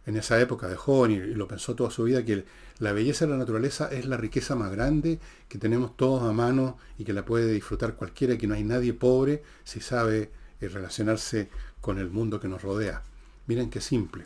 en 0.09 0.17
esa 0.17 0.41
época 0.41 0.67
de 0.67 0.75
joven, 0.75 1.11
y 1.11 1.19
lo 1.35 1.47
pensó 1.47 1.75
toda 1.75 1.91
su 1.91 2.03
vida, 2.03 2.25
que 2.25 2.43
la 2.79 2.93
belleza 2.93 3.25
de 3.25 3.31
la 3.31 3.37
naturaleza 3.37 3.89
es 3.91 4.07
la 4.07 4.17
riqueza 4.17 4.55
más 4.55 4.71
grande 4.71 5.19
que 5.47 5.59
tenemos 5.59 5.95
todos 5.95 6.23
a 6.23 6.33
mano 6.33 6.79
y 6.97 7.05
que 7.05 7.13
la 7.13 7.23
puede 7.23 7.53
disfrutar 7.53 7.93
cualquiera, 7.93 8.35
que 8.35 8.47
no 8.47 8.55
hay 8.55 8.63
nadie 8.63 8.93
pobre 8.93 9.43
si 9.63 9.81
sabe 9.81 10.31
eh, 10.61 10.67
relacionarse 10.67 11.49
con 11.79 11.99
el 11.99 12.09
mundo 12.09 12.39
que 12.39 12.47
nos 12.47 12.63
rodea. 12.63 13.03
Miren 13.45 13.69
qué 13.69 13.81
simple. 13.81 14.25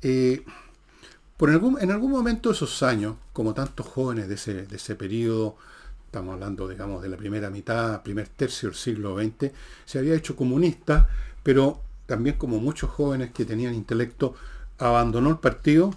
Eh, 0.00 0.44
por 1.36 1.50
algún, 1.50 1.78
en 1.78 1.90
algún 1.90 2.10
momento 2.10 2.48
de 2.48 2.54
esos 2.54 2.82
años, 2.82 3.16
como 3.34 3.52
tantos 3.52 3.86
jóvenes 3.86 4.28
de 4.28 4.36
ese, 4.36 4.62
de 4.66 4.76
ese 4.76 4.94
periodo, 4.94 5.56
estamos 6.06 6.32
hablando, 6.32 6.66
digamos, 6.66 7.02
de 7.02 7.10
la 7.10 7.18
primera 7.18 7.50
mitad, 7.50 8.02
primer 8.02 8.28
tercio 8.28 8.70
del 8.70 8.78
siglo 8.78 9.18
XX, 9.18 9.52
se 9.84 9.98
había 9.98 10.14
hecho 10.14 10.34
comunista, 10.34 11.06
pero 11.42 11.82
también 12.06 12.36
como 12.36 12.58
muchos 12.60 12.88
jóvenes 12.88 13.30
que 13.30 13.44
tenían 13.44 13.74
intelecto, 13.74 14.34
abandonó 14.80 15.30
el 15.30 15.38
partido 15.38 15.94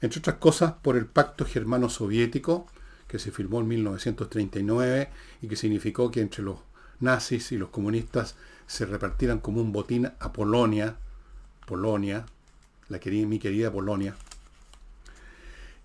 entre 0.00 0.20
otras 0.20 0.36
cosas 0.36 0.74
por 0.74 0.96
el 0.96 1.06
pacto 1.06 1.44
germano-soviético 1.44 2.66
que 3.08 3.18
se 3.18 3.32
firmó 3.32 3.60
en 3.60 3.68
1939 3.68 5.10
y 5.42 5.48
que 5.48 5.56
significó 5.56 6.10
que 6.10 6.20
entre 6.20 6.44
los 6.44 6.58
nazis 7.00 7.52
y 7.52 7.56
los 7.56 7.70
comunistas 7.70 8.36
se 8.66 8.86
repartieran 8.86 9.40
como 9.40 9.60
un 9.60 9.72
botín 9.72 10.06
a 10.06 10.32
Polonia, 10.32 10.96
Polonia, 11.66 12.26
la 12.88 12.98
querida, 12.98 13.26
mi 13.26 13.38
querida 13.38 13.72
Polonia, 13.72 14.14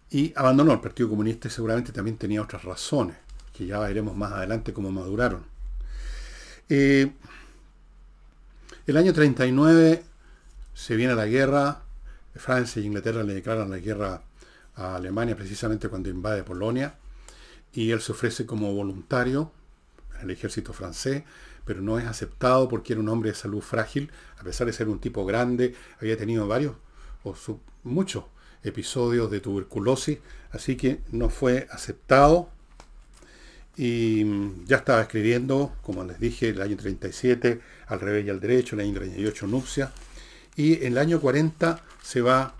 y 0.09 0.33
abandonó 0.35 0.73
el 0.73 0.81
Partido 0.81 1.09
Comunista 1.09 1.47
y 1.47 1.51
seguramente 1.51 1.91
también 1.91 2.17
tenía 2.17 2.41
otras 2.41 2.63
razones, 2.63 3.15
que 3.53 3.65
ya 3.65 3.79
veremos 3.79 4.15
más 4.15 4.33
adelante 4.33 4.73
cómo 4.73 4.91
maduraron. 4.91 5.43
Eh, 6.69 7.11
el 8.85 8.97
año 8.97 9.13
39 9.13 10.03
se 10.73 10.95
viene 10.95 11.15
la 11.15 11.25
guerra, 11.25 11.83
Francia 12.35 12.81
e 12.81 12.85
Inglaterra 12.85 13.23
le 13.23 13.33
declaran 13.35 13.69
la 13.69 13.77
guerra 13.77 14.23
a 14.75 14.95
Alemania 14.95 15.35
precisamente 15.35 15.87
cuando 15.87 16.09
invade 16.09 16.43
Polonia 16.43 16.95
y 17.73 17.91
él 17.91 18.01
se 18.01 18.11
ofrece 18.11 18.45
como 18.45 18.73
voluntario 18.73 19.51
en 20.15 20.21
el 20.21 20.31
ejército 20.31 20.73
francés, 20.73 21.23
pero 21.65 21.81
no 21.81 21.97
es 21.99 22.05
aceptado 22.05 22.69
porque 22.69 22.93
era 22.93 23.01
un 23.01 23.09
hombre 23.09 23.31
de 23.31 23.35
salud 23.35 23.61
frágil, 23.61 24.11
a 24.37 24.43
pesar 24.43 24.67
de 24.67 24.73
ser 24.73 24.89
un 24.89 24.99
tipo 24.99 25.25
grande, 25.25 25.75
había 25.99 26.17
tenido 26.17 26.47
varios 26.47 26.75
o 27.23 27.35
muchos 27.83 28.25
episodios 28.63 29.29
de 29.31 29.39
tuberculosis, 29.39 30.19
así 30.51 30.75
que 30.75 31.01
no 31.11 31.29
fue 31.29 31.67
aceptado. 31.71 32.49
Y 33.75 34.23
ya 34.65 34.77
estaba 34.77 35.01
escribiendo, 35.01 35.73
como 35.81 36.03
les 36.03 36.19
dije, 36.19 36.49
el 36.49 36.61
año 36.61 36.77
37, 36.77 37.59
al 37.87 37.99
revés 37.99 38.25
y 38.25 38.29
al 38.29 38.39
derecho, 38.39 38.75
el 38.75 38.81
año 38.81 38.93
38, 38.93 39.47
nupcia, 39.47 39.91
y 40.55 40.85
en 40.85 40.93
el 40.93 40.97
año 40.97 41.19
40 41.19 41.81
se 42.01 42.21
va 42.21 42.53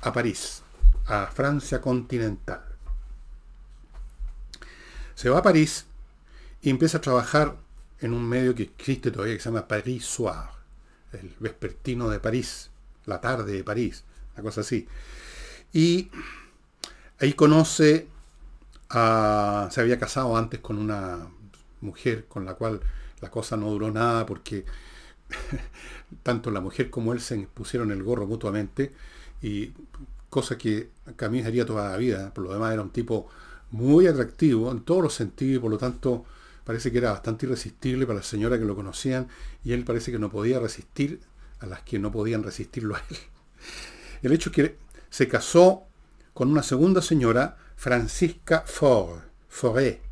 a 0.00 0.12
París, 0.12 0.62
a 1.06 1.26
Francia 1.26 1.80
continental. 1.80 2.62
Se 5.14 5.28
va 5.28 5.38
a 5.38 5.42
París 5.42 5.86
y 6.62 6.70
empieza 6.70 6.98
a 6.98 7.00
trabajar 7.00 7.56
en 8.00 8.12
un 8.12 8.28
medio 8.28 8.54
que 8.54 8.64
existe 8.64 9.10
todavía 9.10 9.34
que 9.34 9.40
se 9.40 9.48
llama 9.48 9.68
Paris 9.68 10.04
Soir, 10.04 10.48
el 11.12 11.34
vespertino 11.40 12.08
de 12.08 12.20
París, 12.20 12.70
la 13.06 13.20
tarde 13.20 13.52
de 13.52 13.64
París, 13.64 14.04
una 14.34 14.42
cosa 14.42 14.60
así. 14.60 14.86
Y 15.72 16.10
ahí 17.20 17.32
conoce 17.32 18.08
a, 18.90 19.68
se 19.70 19.80
había 19.80 19.98
casado 19.98 20.36
antes 20.36 20.60
con 20.60 20.78
una 20.78 21.28
mujer 21.80 22.26
con 22.26 22.44
la 22.44 22.54
cual 22.54 22.80
la 23.20 23.30
cosa 23.30 23.56
no 23.56 23.70
duró 23.70 23.90
nada 23.90 24.26
porque 24.26 24.64
tanto 26.22 26.50
la 26.50 26.60
mujer 26.60 26.90
como 26.90 27.12
él 27.12 27.20
se 27.20 27.38
pusieron 27.52 27.90
el 27.90 28.02
gorro 28.02 28.26
mutuamente 28.26 28.92
y 29.42 29.72
cosa 30.30 30.58
que 30.58 30.90
mí 31.30 31.42
haría 31.42 31.66
toda 31.66 31.90
la 31.90 31.96
vida. 31.96 32.32
Por 32.32 32.44
lo 32.44 32.52
demás 32.52 32.72
era 32.72 32.82
un 32.82 32.90
tipo 32.90 33.28
muy 33.70 34.06
atractivo 34.06 34.70
en 34.70 34.80
todos 34.80 35.02
los 35.02 35.14
sentidos 35.14 35.56
y 35.56 35.58
por 35.58 35.70
lo 35.70 35.78
tanto 35.78 36.24
parece 36.64 36.90
que 36.90 36.98
era 36.98 37.12
bastante 37.12 37.46
irresistible 37.46 38.06
para 38.06 38.18
la 38.18 38.24
señora 38.24 38.58
que 38.58 38.64
lo 38.64 38.74
conocían 38.74 39.28
y 39.64 39.72
él 39.72 39.84
parece 39.84 40.10
que 40.10 40.18
no 40.18 40.30
podía 40.30 40.58
resistir 40.58 41.20
a 41.60 41.66
las 41.66 41.82
que 41.82 41.98
no 41.98 42.10
podían 42.10 42.42
resistirlo 42.42 42.96
a 42.96 43.02
él. 43.10 43.16
El 44.22 44.32
hecho 44.32 44.50
es 44.50 44.56
que 44.56 44.76
se 45.10 45.28
casó 45.28 45.84
con 46.34 46.50
una 46.50 46.62
segunda 46.62 47.00
señora, 47.00 47.56
Francisca 47.76 48.64
Faure, 48.66 49.22
Fauré, 49.48 50.02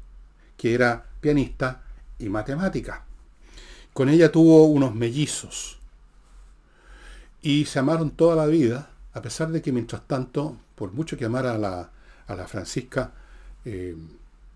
que 0.57 0.75
era 0.75 1.05
pianista 1.21 1.83
y 2.19 2.29
matemática. 2.29 3.05
Con 3.95 4.09
ella 4.09 4.31
tuvo 4.31 4.65
unos 4.65 4.95
mellizos. 4.95 5.79
Y 7.41 7.65
se 7.65 7.79
amaron 7.79 8.11
toda 8.11 8.37
la 8.37 8.47
vida, 8.47 8.91
a 9.13 9.23
pesar 9.23 9.51
de 9.51 9.63
que 9.63 9.73
mientras 9.73 10.07
tanto, 10.07 10.59
por 10.75 10.93
mucho 10.93 11.17
que 11.17 11.25
amara 11.25 11.55
a 11.55 11.59
la, 11.59 11.91
a 12.27 12.35
la 12.35 12.47
Francisca, 12.49 13.13
eh, 13.65 13.97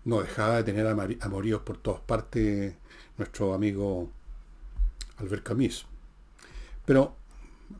no 0.05 0.21
dejaba 0.21 0.57
de 0.57 0.63
tener 0.63 0.85
amoríos 0.87 1.61
por 1.61 1.77
todas 1.77 2.01
partes 2.01 2.75
nuestro 3.17 3.53
amigo 3.53 4.09
Albert 5.17 5.43
Camus. 5.43 5.85
Pero 6.85 7.15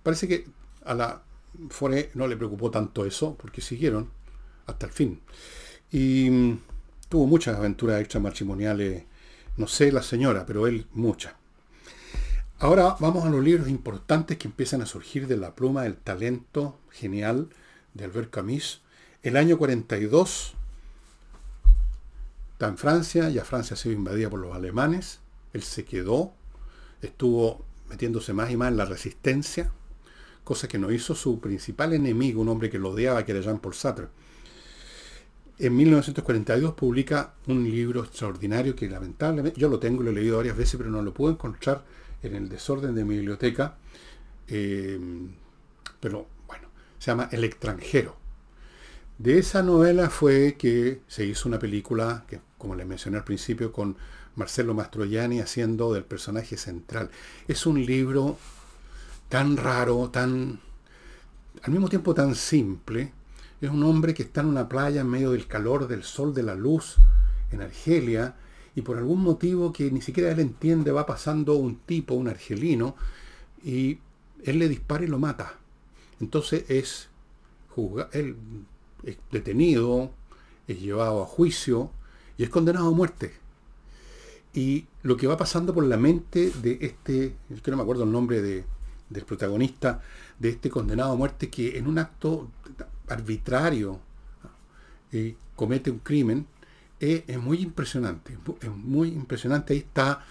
parece 0.01 0.27
que 0.27 0.47
a 0.85 0.93
la 0.93 1.21
Foré 1.69 2.11
no 2.13 2.27
le 2.27 2.37
preocupó 2.37 2.71
tanto 2.71 3.05
eso, 3.05 3.35
porque 3.35 3.61
siguieron 3.61 4.09
hasta 4.65 4.85
el 4.85 4.91
fin. 4.91 5.19
Y 5.91 6.29
mm, 6.29 6.59
tuvo 7.09 7.27
muchas 7.27 7.57
aventuras 7.57 7.99
extramatrimoniales, 7.99 9.03
no 9.57 9.67
sé 9.67 9.91
la 9.91 10.03
señora, 10.03 10.45
pero 10.45 10.67
él 10.67 10.87
muchas. 10.93 11.38
Ahora 12.61 12.97
vamos 12.99 13.23
a 13.23 13.29
los 13.29 13.41
libros 13.41 13.69
importantes 13.69 14.37
que 14.37 14.49
empiezan 14.49 14.81
a 14.81 14.85
surgir 14.85 15.27
de 15.27 15.37
la 15.37 15.55
pluma 15.55 15.83
del 15.83 15.95
talento 15.95 16.77
genial 16.91 17.47
de 17.93 18.03
Albert 18.03 18.31
Camus. 18.31 18.81
El 19.23 19.37
año 19.37 19.57
42 19.57 20.55
está 22.51 22.67
en 22.67 22.77
Francia, 22.77 23.29
ya 23.29 23.45
Francia 23.45 23.75
ha 23.75 23.77
sido 23.77 23.95
invadida 23.95 24.29
por 24.29 24.41
los 24.41 24.53
alemanes, 24.53 25.21
él 25.53 25.63
se 25.63 25.85
quedó, 25.85 26.33
estuvo 27.01 27.63
metiéndose 27.87 28.33
más 28.33 28.51
y 28.51 28.57
más 28.57 28.71
en 28.71 28.77
la 28.77 28.83
resistencia, 28.83 29.71
cosa 30.43 30.67
que 30.67 30.77
no 30.77 30.91
hizo 30.91 31.15
su 31.15 31.39
principal 31.39 31.93
enemigo, 31.93 32.41
un 32.41 32.49
hombre 32.49 32.69
que 32.69 32.77
lo 32.77 32.89
odiaba, 32.89 33.23
que 33.23 33.31
era 33.31 33.39
Jean-Paul 33.39 33.73
Sartre. 33.73 34.07
En 35.59 35.77
1942 35.77 36.73
publica 36.73 37.35
un 37.47 37.63
libro 37.63 38.03
extraordinario 38.03 38.75
que 38.75 38.89
lamentablemente, 38.89 39.57
yo 39.57 39.69
lo 39.69 39.79
tengo, 39.79 40.03
lo 40.03 40.09
he 40.09 40.13
leído 40.13 40.35
varias 40.35 40.57
veces, 40.57 40.75
pero 40.75 40.89
no 40.89 41.01
lo 41.01 41.13
puedo 41.13 41.31
encontrar 41.31 41.85
en 42.23 42.35
el 42.35 42.49
desorden 42.49 42.95
de 42.95 43.05
mi 43.05 43.15
biblioteca, 43.15 43.77
eh, 44.47 44.99
pero 45.99 46.27
bueno, 46.47 46.67
se 46.97 47.11
llama 47.11 47.29
El 47.31 47.43
extranjero. 47.43 48.15
De 49.17 49.37
esa 49.37 49.61
novela 49.63 50.09
fue 50.09 50.55
que 50.57 51.01
se 51.07 51.25
hizo 51.25 51.49
una 51.49 51.59
película, 51.59 52.23
que 52.27 52.39
como 52.57 52.75
les 52.75 52.87
mencioné 52.87 53.17
al 53.17 53.25
principio, 53.25 53.71
con 53.71 53.97
Marcelo 54.35 54.73
Mastroianni 54.73 55.41
haciendo 55.41 55.93
del 55.93 56.05
personaje 56.05 56.55
central. 56.57 57.09
Es 57.47 57.65
un 57.65 57.85
libro 57.85 58.37
tan 59.27 59.57
raro, 59.57 60.09
tan 60.09 60.61
al 61.63 61.71
mismo 61.71 61.89
tiempo 61.89 62.13
tan 62.13 62.35
simple. 62.35 63.11
Es 63.61 63.69
un 63.69 63.83
hombre 63.83 64.13
que 64.13 64.23
está 64.23 64.41
en 64.41 64.47
una 64.47 64.69
playa 64.69 65.01
en 65.01 65.09
medio 65.09 65.31
del 65.31 65.47
calor, 65.47 65.87
del 65.87 66.03
sol, 66.03 66.33
de 66.33 66.43
la 66.43 66.55
luz, 66.55 66.95
en 67.51 67.61
Argelia, 67.61 68.35
y 68.75 68.81
por 68.81 68.97
algún 68.97 69.21
motivo 69.21 69.73
que 69.73 69.91
ni 69.91 70.01
siquiera 70.01 70.31
él 70.31 70.39
entiende 70.39 70.91
va 70.91 71.05
pasando 71.05 71.55
un 71.55 71.77
tipo, 71.77 72.13
un 72.13 72.27
argelino, 72.27 72.95
y 73.63 73.99
él 74.43 74.59
le 74.59 74.69
dispara 74.69 75.03
y 75.03 75.07
lo 75.07 75.19
mata. 75.19 75.55
Entonces 76.19 76.65
es, 76.69 77.09
él 78.13 78.35
es 79.03 79.17
detenido, 79.31 80.11
es 80.67 80.79
llevado 80.79 81.23
a 81.23 81.25
juicio 81.25 81.91
y 82.37 82.43
es 82.43 82.49
condenado 82.49 82.89
a 82.89 82.91
muerte. 82.91 83.33
Y 84.53 84.85
lo 85.03 85.15
que 85.17 85.27
va 85.27 85.37
pasando 85.37 85.73
por 85.73 85.85
la 85.85 85.97
mente 85.97 86.51
de 86.61 86.79
este, 86.81 87.35
que 87.61 87.71
no 87.71 87.77
me 87.77 87.83
acuerdo 87.83 88.03
el 88.03 88.11
nombre 88.11 88.41
de, 88.41 88.65
del 89.09 89.25
protagonista, 89.25 90.01
de 90.39 90.49
este 90.49 90.69
condenado 90.69 91.11
a 91.11 91.15
muerte 91.15 91.49
que 91.49 91.77
en 91.77 91.87
un 91.87 91.99
acto 91.99 92.49
arbitrario 93.07 93.99
comete 95.55 95.91
un 95.91 95.99
crimen, 95.99 96.45
es, 96.99 97.37
muy 97.37 97.61
impresionante, 97.61 98.37
es 98.61 98.69
muy 98.69 99.09
impresionante. 99.09 99.73
Ahí 99.73 99.79
está 99.79 100.25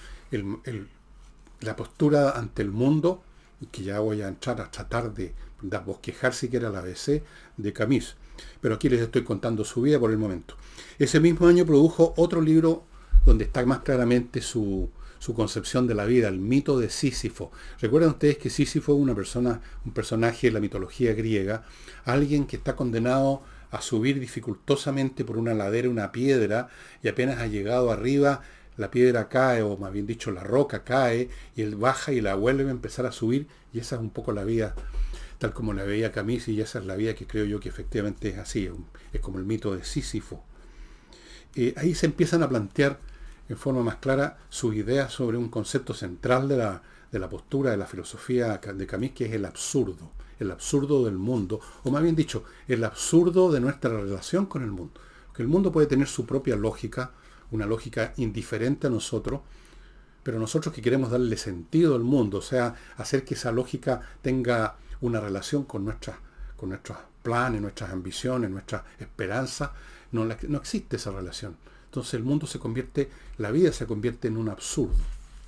la 1.60 1.76
postura 1.76 2.32
ante 2.32 2.62
el 2.62 2.70
mundo 2.70 3.22
y 3.60 3.66
que 3.66 3.82
ya 3.82 4.00
voy 4.00 4.22
a 4.22 4.28
entrar 4.28 4.60
a 4.60 4.70
tratar 4.70 5.14
de, 5.14 5.34
de 5.62 5.78
bosquejar 5.78 6.34
siquiera 6.34 6.70
la 6.70 6.80
ABC 6.80 7.22
de 7.56 7.72
Camus. 7.72 8.16
Pero 8.60 8.76
aquí 8.76 8.88
les 8.88 9.00
estoy 9.00 9.24
contando 9.24 9.64
su 9.64 9.82
vida 9.82 9.98
por 9.98 10.10
el 10.10 10.18
momento. 10.18 10.54
Ese 10.98 11.20
mismo 11.20 11.46
año 11.46 11.64
produjo 11.66 12.14
otro 12.16 12.40
libro 12.40 12.84
donde 13.26 13.44
está 13.44 13.64
más 13.66 13.80
claramente 13.80 14.40
su, 14.40 14.90
su 15.18 15.34
concepción 15.34 15.86
de 15.86 15.94
la 15.94 16.04
vida, 16.04 16.28
el 16.28 16.38
mito 16.38 16.78
de 16.78 16.90
Sísifo. 16.90 17.50
Recuerden 17.80 18.10
ustedes 18.10 18.38
que 18.38 18.50
Sísifo 18.50 18.94
es 18.94 19.00
una 19.00 19.14
persona, 19.14 19.60
un 19.84 19.92
personaje 19.92 20.48
de 20.48 20.52
la 20.52 20.60
mitología 20.60 21.14
griega, 21.14 21.64
alguien 22.04 22.46
que 22.46 22.56
está 22.56 22.76
condenado 22.76 23.42
a 23.70 23.82
subir 23.82 24.18
dificultosamente 24.20 25.24
por 25.24 25.36
una 25.36 25.54
ladera 25.54 25.88
una 25.88 26.12
piedra 26.12 26.68
y 27.02 27.08
apenas 27.08 27.38
ha 27.38 27.46
llegado 27.46 27.90
arriba, 27.90 28.42
la 28.76 28.90
piedra 28.90 29.28
cae, 29.28 29.62
o 29.62 29.76
más 29.76 29.92
bien 29.92 30.06
dicho, 30.06 30.30
la 30.30 30.44
roca 30.44 30.84
cae, 30.84 31.28
y 31.56 31.62
él 31.62 31.74
baja 31.76 32.12
y 32.12 32.20
la 32.20 32.34
vuelve 32.34 32.68
a 32.68 32.70
empezar 32.70 33.06
a 33.06 33.12
subir, 33.12 33.48
y 33.72 33.80
esa 33.80 33.96
es 33.96 34.00
un 34.00 34.10
poco 34.10 34.32
la 34.32 34.44
vida 34.44 34.74
tal 35.38 35.52
como 35.52 35.72
la 35.72 35.84
veía 35.84 36.12
Camis, 36.12 36.48
y 36.48 36.60
esa 36.60 36.80
es 36.80 36.86
la 36.86 36.96
vida 36.96 37.14
que 37.14 37.26
creo 37.26 37.44
yo 37.44 37.60
que 37.60 37.68
efectivamente 37.68 38.28
es 38.28 38.38
así, 38.38 38.70
es 39.12 39.20
como 39.20 39.38
el 39.38 39.44
mito 39.44 39.74
de 39.74 39.84
Sísifo. 39.84 40.44
Eh, 41.54 41.74
ahí 41.76 41.94
se 41.94 42.06
empiezan 42.06 42.42
a 42.42 42.48
plantear 42.48 42.98
en 43.48 43.56
forma 43.56 43.82
más 43.82 43.96
clara 43.96 44.38
sus 44.48 44.74
ideas 44.74 45.12
sobre 45.12 45.36
un 45.36 45.48
concepto 45.48 45.94
central 45.94 46.48
de 46.48 46.56
la, 46.56 46.82
de 47.10 47.18
la 47.18 47.28
postura 47.28 47.70
de 47.70 47.76
la 47.76 47.86
filosofía 47.86 48.58
de 48.58 48.86
Camus, 48.86 49.10
que 49.10 49.26
es 49.26 49.32
el 49.32 49.44
absurdo, 49.44 50.10
el 50.38 50.50
absurdo 50.50 51.04
del 51.04 51.16
mundo, 51.16 51.60
o 51.84 51.90
más 51.90 52.02
bien 52.02 52.16
dicho, 52.16 52.44
el 52.66 52.84
absurdo 52.84 53.50
de 53.50 53.60
nuestra 53.60 53.90
relación 53.90 54.46
con 54.46 54.62
el 54.62 54.70
mundo. 54.70 55.00
Que 55.34 55.42
el 55.42 55.48
mundo 55.48 55.72
puede 55.72 55.86
tener 55.86 56.08
su 56.08 56.26
propia 56.26 56.56
lógica, 56.56 57.12
una 57.50 57.66
lógica 57.66 58.12
indiferente 58.16 58.86
a 58.86 58.90
nosotros, 58.90 59.40
pero 60.22 60.38
nosotros 60.38 60.74
que 60.74 60.82
queremos 60.82 61.10
darle 61.10 61.36
sentido 61.36 61.94
al 61.94 62.02
mundo, 62.02 62.38
o 62.38 62.42
sea, 62.42 62.74
hacer 62.96 63.24
que 63.24 63.34
esa 63.34 63.52
lógica 63.52 64.00
tenga 64.20 64.76
una 65.00 65.20
relación 65.20 65.64
con, 65.64 65.84
nuestras, 65.84 66.16
con 66.56 66.70
nuestros 66.70 66.98
planes, 67.22 67.60
nuestras 67.60 67.90
ambiciones, 67.90 68.50
nuestras 68.50 68.82
esperanzas, 68.98 69.70
no, 70.12 70.24
no 70.24 70.58
existe 70.58 70.96
esa 70.96 71.12
relación. 71.12 71.56
Entonces 71.86 72.14
el 72.14 72.24
mundo 72.24 72.46
se 72.46 72.58
convierte, 72.58 73.10
la 73.38 73.50
vida 73.50 73.72
se 73.72 73.86
convierte 73.86 74.28
en 74.28 74.36
un 74.36 74.48
absurdo. 74.48 74.96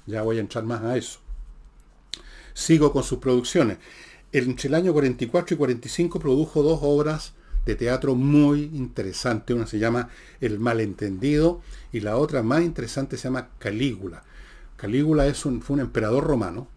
Ya 0.06 0.22
voy 0.22 0.38
a 0.38 0.40
entrar 0.40 0.64
más 0.64 0.82
a 0.82 0.96
eso. 0.96 1.20
Sigo 2.54 2.92
con 2.92 3.02
sus 3.02 3.18
producciones. 3.18 3.78
Entre 4.32 4.68
el 4.68 4.74
año 4.74 4.92
44 4.92 5.54
y 5.54 5.58
45 5.58 6.20
produjo 6.20 6.62
dos 6.62 6.78
obras 6.82 7.32
de 7.66 7.74
teatro 7.74 8.14
muy 8.14 8.62
interesantes. 8.74 9.56
Una 9.56 9.66
se 9.66 9.80
llama 9.80 10.08
El 10.40 10.60
malentendido 10.60 11.60
y 11.92 12.00
la 12.00 12.16
otra 12.16 12.42
más 12.42 12.62
interesante 12.62 13.16
se 13.16 13.24
llama 13.24 13.48
Calígula. 13.58 14.22
Calígula 14.76 15.26
es 15.26 15.44
un, 15.44 15.60
fue 15.62 15.74
un 15.74 15.80
emperador 15.80 16.24
romano, 16.24 16.68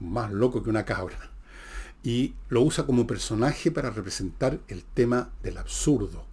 más 0.00 0.32
loco 0.32 0.62
que 0.62 0.70
una 0.70 0.84
cabra, 0.84 1.30
y 2.02 2.34
lo 2.48 2.62
usa 2.62 2.84
como 2.84 3.06
personaje 3.06 3.70
para 3.70 3.90
representar 3.90 4.58
el 4.68 4.82
tema 4.82 5.30
del 5.42 5.58
absurdo 5.58 6.24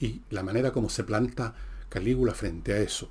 y 0.00 0.22
la 0.30 0.42
manera 0.42 0.72
como 0.72 0.88
se 0.88 1.04
planta 1.04 1.54
Calígula 1.90 2.34
frente 2.34 2.72
a 2.72 2.78
eso. 2.78 3.10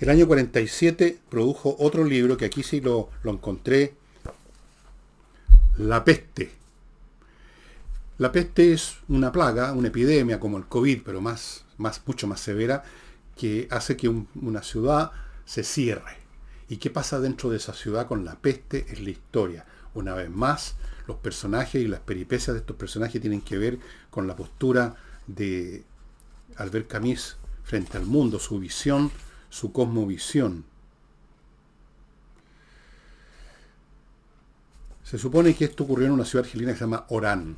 El 0.00 0.10
año 0.10 0.26
47 0.26 1.20
produjo 1.30 1.76
otro 1.78 2.04
libro 2.04 2.36
que 2.36 2.44
aquí 2.44 2.62
sí 2.62 2.80
lo, 2.80 3.08
lo 3.22 3.32
encontré, 3.32 3.94
La 5.78 6.04
peste. 6.04 6.50
La 8.16 8.32
peste 8.32 8.72
es 8.72 8.96
una 9.08 9.30
plaga, 9.30 9.72
una 9.72 9.88
epidemia 9.88 10.40
como 10.40 10.56
el 10.56 10.64
COVID, 10.64 11.02
pero 11.04 11.20
más, 11.20 11.66
más, 11.76 12.00
mucho 12.06 12.26
más 12.26 12.40
severa, 12.40 12.82
que 13.36 13.68
hace 13.70 13.94
que 13.94 14.08
una 14.08 14.62
ciudad 14.62 15.12
se 15.44 15.62
cierre. 15.64 16.16
¿Y 16.70 16.78
qué 16.78 16.88
pasa 16.88 17.20
dentro 17.20 17.50
de 17.50 17.58
esa 17.58 17.74
ciudad 17.74 18.06
con 18.06 18.24
la 18.24 18.36
peste? 18.36 18.86
Es 18.88 19.00
la 19.00 19.10
historia. 19.10 19.66
Una 19.92 20.14
vez 20.14 20.30
más, 20.30 20.76
los 21.06 21.18
personajes 21.18 21.82
y 21.82 21.88
las 21.88 22.00
peripecias 22.00 22.54
de 22.54 22.60
estos 22.60 22.76
personajes 22.76 23.20
tienen 23.20 23.42
que 23.42 23.58
ver 23.58 23.78
con 24.08 24.26
la 24.26 24.34
postura 24.34 24.96
de 25.26 25.84
Albert 26.56 26.88
Camus 26.88 27.36
frente 27.64 27.98
al 27.98 28.06
mundo, 28.06 28.38
su 28.38 28.58
visión, 28.58 29.10
su 29.50 29.72
cosmovisión. 29.72 30.64
Se 35.06 35.18
supone 35.18 35.54
que 35.54 35.66
esto 35.66 35.84
ocurrió 35.84 36.06
en 36.08 36.14
una 36.14 36.24
ciudad 36.24 36.44
argelina 36.44 36.72
que 36.72 36.78
se 36.78 36.84
llama 36.84 37.06
Orán, 37.10 37.56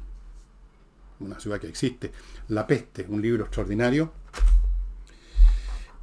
una 1.18 1.40
ciudad 1.40 1.58
que 1.58 1.66
existe. 1.66 2.12
La 2.48 2.66
peste, 2.66 3.06
un 3.08 3.22
libro 3.22 3.44
extraordinario. 3.44 4.12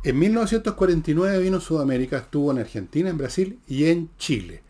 En 0.03 0.17
1949 0.17 1.37
vino 1.37 1.59
Sudamérica, 1.59 2.17
estuvo 2.17 2.49
en 2.49 2.57
Argentina, 2.57 3.11
en 3.11 3.19
Brasil 3.19 3.59
y 3.67 3.85
en 3.85 4.09
Chile. 4.17 4.63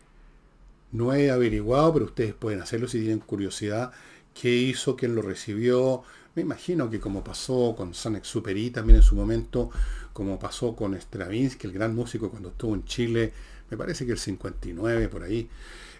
No 0.92 1.14
he 1.14 1.30
averiguado, 1.30 1.94
pero 1.94 2.04
ustedes 2.04 2.34
pueden 2.34 2.60
hacerlo 2.60 2.88
si 2.88 2.98
tienen 2.98 3.20
curiosidad, 3.20 3.92
qué 4.38 4.54
hizo, 4.54 4.96
quién 4.96 5.14
lo 5.14 5.22
recibió, 5.22 6.02
me 6.34 6.42
imagino 6.42 6.90
que 6.90 7.00
como 7.00 7.24
pasó 7.24 7.74
con 7.74 7.94
Saint-Exupéry 7.94 8.68
también 8.68 8.96
en 8.96 9.02
su 9.02 9.14
momento, 9.14 9.70
como 10.12 10.38
pasó 10.38 10.76
con 10.76 10.94
Stravinsky, 10.94 11.68
el 11.68 11.72
gran 11.72 11.94
músico 11.94 12.28
cuando 12.28 12.50
estuvo 12.50 12.74
en 12.74 12.84
Chile, 12.84 13.32
me 13.70 13.78
parece 13.78 14.04
que 14.04 14.12
el 14.12 14.18
59 14.18 15.08
por 15.08 15.22
ahí, 15.22 15.48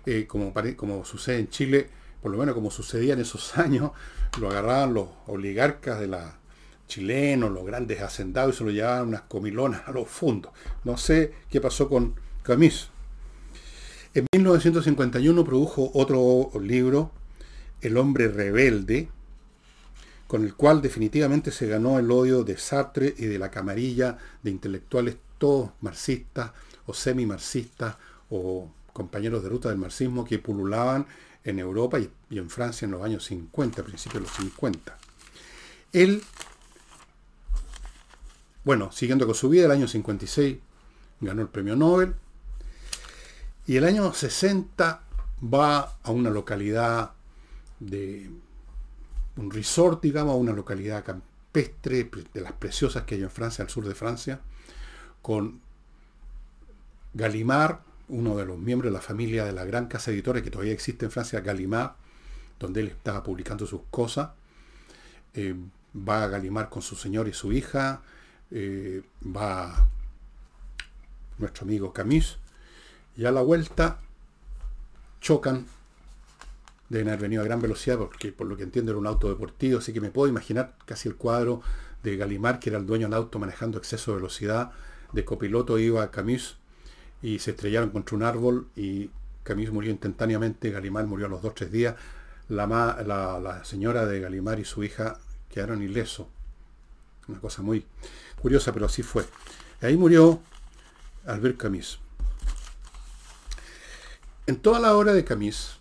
eh, 0.07 0.27
como, 0.27 0.55
como 0.77 1.05
sucede 1.05 1.41
en 1.41 1.51
Chile, 1.51 1.89
por 2.23 2.33
lo 2.33 2.39
menos 2.39 2.55
como 2.55 2.71
sucedía 2.71 3.15
en 3.15 3.21
esos 3.21 3.59
años, 3.59 3.91
lo 4.41 4.49
agarraban 4.49 4.95
los 4.95 5.09
oligarcas 5.27 6.01
de 6.01 6.07
la 6.07 6.39
chilenos, 6.87 7.51
los 7.51 7.67
grandes 7.67 8.01
hacendados 8.01 8.55
y 8.55 8.59
se 8.59 8.65
lo 8.65 8.71
llevaban 8.71 9.09
unas 9.09 9.23
comilonas 9.23 9.83
a 9.87 9.93
los 9.93 10.09
fondos. 10.09 10.53
No 10.85 10.97
sé 10.97 11.33
qué 11.51 11.61
pasó 11.61 11.89
con 11.89 12.15
Camus. 12.43 12.91
En 14.15 14.27
1951 14.33 15.45
produjo 15.45 15.91
otro 15.95 16.51
libro, 16.61 17.11
El 17.81 17.97
hombre 17.99 18.29
rebelde, 18.29 19.09
con 20.27 20.45
el 20.45 20.55
cual 20.55 20.81
definitivamente 20.81 21.51
se 21.51 21.67
ganó 21.67 21.99
el 21.99 22.11
odio 22.11 22.43
de 22.43 22.57
Sartre 22.57 23.15
y 23.17 23.27
de 23.27 23.39
la 23.39 23.51
camarilla 23.51 24.17
de 24.43 24.51
intelectuales 24.51 25.17
todos 25.39 25.71
marxistas 25.81 26.53
o 26.87 26.95
semi-marxistas 26.95 27.97
o 28.31 28.71
compañeros 28.97 29.43
de 29.43 29.51
ruta 29.51 29.69
del 29.69 29.77
marxismo 29.77 30.25
que 30.25 30.39
pululaban 30.39 31.07
en 31.45 31.59
Europa 31.59 32.01
y, 32.01 32.11
en 32.31 32.49
Francia 32.49 32.87
en 32.87 32.93
los 32.93 33.03
años 33.03 33.27
50, 33.27 33.83
principios 33.83 34.23
de 34.23 34.29
los 34.29 34.37
50. 34.37 34.97
Él, 35.93 36.23
bueno, 38.65 38.91
siguiendo 38.93 39.27
con 39.27 39.35
su 39.35 39.51
vida, 39.51 39.67
el 39.67 39.71
año 39.71 39.87
56 39.87 40.57
ganó 41.21 41.43
el 41.43 41.49
premio 41.49 41.77
Nobel 41.77 42.15
y 43.67 43.77
el 43.77 43.85
año 43.85 44.15
60 44.15 45.03
va 45.43 45.99
a 46.03 46.11
una 46.11 46.31
localidad 46.31 47.13
de 47.79 48.31
un 49.37 49.51
resort, 49.51 50.03
digamos, 50.03 50.37
una 50.37 50.53
localidad 50.53 51.05
campestre, 51.05 52.11
de 52.33 52.41
las 52.41 52.53
preciosas 52.53 53.05
que 53.05 53.17
hay 53.17 53.23
en 53.23 53.31
Francia, 53.31 53.63
al 53.63 53.71
sur 53.71 53.87
de 53.87 53.95
Francia, 53.95 54.41
con 55.21 55.61
Gallimard, 57.13 57.86
uno 58.09 58.37
de 58.37 58.47
los 58.47 58.59
miembros 58.59 58.93
de 58.93 58.97
la 58.97 59.03
familia 59.03 59.45
de 59.45 59.53
la 59.53 59.65
gran 59.65 59.87
casa 59.87 60.11
editora 60.11 60.43
que 60.43 60.51
todavía 60.51 60.73
existe 60.73 61.05
en 61.05 61.11
Francia, 61.11 61.41
Gallimard, 61.41 61.93
donde 62.59 62.81
él 62.81 62.89
estaba 62.89 63.23
publicando 63.23 63.67
sus 63.67 63.83
cosas. 63.91 64.31
Eh, 65.35 65.55
va 65.97 66.25
a 66.25 66.29
Gallimard 66.29 66.69
con 66.69 66.83
su 66.83 66.95
señor 66.95 67.29
y 67.29 67.33
su 67.33 67.53
hija, 67.53 68.03
eh, 68.51 69.03
va 69.25 69.89
nuestro 71.39 71.65
amigo 71.65 71.93
Camus, 71.93 72.39
y 73.17 73.25
a 73.25 73.33
la 73.33 73.43
vuelta 73.43 74.01
chocan 75.21 75.67
deben 76.89 77.09
haber 77.09 77.21
venido 77.21 77.43
a 77.43 77.45
gran 77.45 77.61
velocidad, 77.61 77.99
porque 77.99 78.33
por 78.33 78.47
lo 78.47 78.57
que 78.57 78.63
entiendo 78.63 78.93
era 78.93 78.99
un 78.99 79.07
auto 79.07 79.29
deportivo, 79.29 79.79
así 79.79 79.93
que 79.93 80.01
me 80.01 80.11
puedo 80.11 80.29
imaginar 80.29 80.77
casi 80.87 81.09
el 81.09 81.17
cuadro 81.17 81.61
de 82.03 82.17
Galimar, 82.17 82.61
que 82.61 82.71
era 82.71 82.79
el 82.79 82.87
dueño 82.87 83.07
del 83.07 83.15
auto 83.15 83.39
manejando 83.39 83.79
exceso 83.79 84.13
de 84.13 84.19
velocidad, 84.19 84.71
de 85.13 85.25
copiloto 85.25 85.79
iba 85.79 86.11
Camus 86.11 86.59
y 87.27 87.41
se 87.41 87.51
estrellaron 87.51 87.91
contra 87.91 88.15
un 88.15 88.23
árbol 88.23 88.69
y 88.77 89.11
Camus 89.43 89.73
murió 89.73 89.91
instantáneamente, 89.91 90.71
Galimar 90.71 91.07
murió 91.07 91.27
a 91.27 91.29
los 91.29 91.43
dos 91.43 91.57
tres 91.57 91.73
días, 91.73 91.97
la, 92.49 92.69
la, 92.69 93.41
la 93.41 93.65
señora 93.65 94.07
de 94.07 94.21
Galimar 94.21 94.61
y 94.61 94.65
su 94.65 94.85
hija 94.85 95.19
quedaron 95.51 95.83
ilesos. 95.83 96.29
Una 97.27 97.41
cosa 97.41 97.63
muy 97.63 97.85
curiosa, 98.41 98.73
pero 98.73 98.87
así 98.87 99.03
fue. 99.03 99.25
Ahí 99.81 99.97
murió 99.97 100.41
Albert 101.27 101.57
Camus. 101.57 101.99
En 104.47 104.55
toda 104.59 104.79
la 104.79 104.95
obra 104.95 105.13
de 105.13 105.25
Camus, 105.25 105.81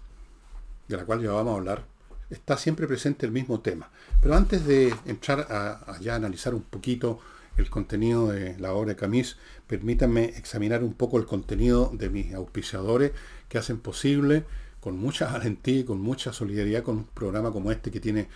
de 0.87 0.97
la 0.97 1.05
cual 1.05 1.21
ya 1.21 1.31
vamos 1.31 1.53
a 1.53 1.57
hablar, 1.57 1.85
está 2.31 2.57
siempre 2.57 2.87
presente 2.87 3.27
el 3.27 3.31
mismo 3.31 3.59
tema. 3.59 3.91
Pero 4.19 4.33
antes 4.33 4.65
de 4.65 4.95
entrar 5.05 5.41
a, 5.51 5.99
ya 5.99 6.15
analizar 6.15 6.55
un 6.55 6.63
poquito 6.63 7.19
el 7.57 7.69
contenido 7.69 8.27
de 8.27 8.57
la 8.59 8.73
obra 8.73 8.89
de 8.89 8.95
Camus, 8.95 9.37
permítanme 9.67 10.25
examinar 10.37 10.83
un 10.83 10.93
poco 10.93 11.17
el 11.17 11.25
contenido 11.25 11.91
de 11.93 12.09
mis 12.09 12.33
auspiciadores 12.33 13.11
que 13.49 13.57
hacen 13.57 13.79
posible 13.79 14.45
con 14.79 14.97
mucha 14.97 15.27
valentía 15.31 15.79
y 15.79 15.83
con 15.83 15.99
mucha 15.99 16.33
solidaridad 16.33 16.83
con 16.83 16.97
un 16.97 17.05
programa 17.05 17.51
como 17.51 17.71
este 17.71 17.91
que 17.91 17.99
tiene 17.99 18.27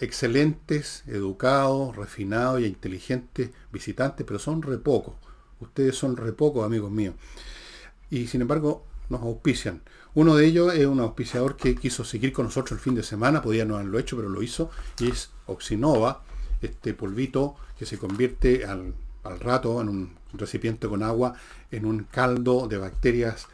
excelentes, 0.00 1.02
educados, 1.08 1.96
refinados 1.96 2.60
e 2.60 2.68
inteligentes 2.68 3.50
visitantes, 3.72 4.24
pero 4.26 4.38
son 4.38 4.62
re 4.62 4.78
pocos. 4.78 5.14
Ustedes 5.58 5.96
son 5.96 6.16
re 6.16 6.32
pocos, 6.32 6.64
amigos 6.64 6.90
míos. 6.90 7.14
Y 8.10 8.28
sin 8.28 8.42
embargo, 8.42 8.84
nos 9.08 9.22
auspician. 9.22 9.82
Uno 10.14 10.36
de 10.36 10.46
ellos 10.46 10.72
es 10.74 10.86
un 10.86 11.00
auspiciador 11.00 11.56
que 11.56 11.74
quiso 11.74 12.04
seguir 12.04 12.32
con 12.32 12.46
nosotros 12.46 12.78
el 12.78 12.82
fin 12.82 12.94
de 12.94 13.02
semana, 13.02 13.42
podía 13.42 13.64
no 13.64 13.74
haberlo 13.74 13.98
hecho, 13.98 14.16
pero 14.16 14.28
lo 14.28 14.42
hizo, 14.42 14.70
y 14.98 15.10
es 15.10 15.30
Oxinova, 15.46 16.22
este 16.62 16.94
polvito 16.94 17.56
que 17.78 17.86
se 17.86 17.98
convierte 17.98 18.64
al, 18.64 18.94
al 19.24 19.40
rato 19.40 19.80
en 19.80 19.88
un 19.88 20.10
recipiente 20.32 20.88
con 20.88 21.02
agua, 21.02 21.34
en 21.70 21.84
un 21.84 22.04
caldo 22.04 22.68
de 22.68 22.78
bacterias 22.78 23.46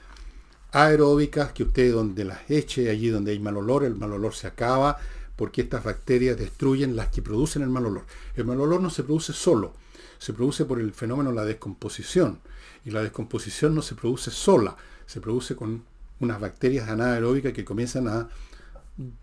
aeróbicas 0.73 1.53
que 1.53 1.65
usted 1.65 1.93
donde 1.93 2.25
las 2.25 2.51
eche, 2.51 2.91
allí 2.91 3.09
donde 3.09 3.33
hay 3.33 3.39
mal 3.39 3.57
olor, 3.57 3.85
el 3.85 3.95
mal 3.95 4.13
olor 4.13 4.35
se 4.35 4.47
acaba, 4.47 4.99
porque 5.37 5.63
estas 5.63 5.85
bacterias 5.85 6.37
destruyen 6.37 6.97
las 6.97 7.09
que 7.09 7.23
producen 7.23 7.63
el 7.63 7.69
mal 7.69 7.87
olor. 7.87 8.05
El 8.35 8.45
mal 8.45 8.61
olor 8.61 8.81
no 8.81 8.91
se 8.91 9.03
produce 9.03 9.33
solo, 9.33 9.75
se 10.19 10.33
produce 10.33 10.65
por 10.65 10.81
el 10.81 10.93
fenómeno 10.93 11.31
de 11.31 11.37
la 11.37 11.45
descomposición. 11.45 12.41
Y 12.85 12.91
la 12.91 13.03
descomposición 13.03 13.75
no 13.75 13.83
se 13.83 13.95
produce 13.95 14.31
sola, 14.31 14.77
se 15.07 15.21
produce 15.21 15.55
con 15.55 15.85
unas 16.21 16.41
bacterias 16.41 16.89
anaeróbicas 16.89 17.53
que 17.53 17.65
comienzan 17.65 18.09
a 18.09 18.29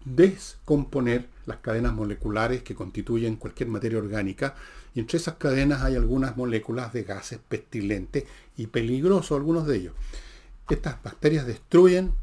descomponer 0.06 1.28
las 1.50 1.58
cadenas 1.58 1.94
moleculares 1.94 2.64
que 2.64 2.76
constituyen 2.76 3.36
cualquier 3.36 3.68
materia 3.70 3.98
orgánica. 3.98 4.56
Y 4.96 5.02
entre 5.02 5.18
esas 5.18 5.36
cadenas 5.36 5.82
hay 5.82 5.96
algunas 5.96 6.38
moléculas 6.38 6.94
de 6.94 7.04
gases 7.04 7.40
pestilentes 7.40 8.24
y 8.56 8.68
peligrosos, 8.68 9.36
algunos 9.36 9.68
de 9.68 9.78
ellos. 9.78 9.94
Estas 10.70 11.02
bacterias 11.04 11.46
destruyen 11.46 12.14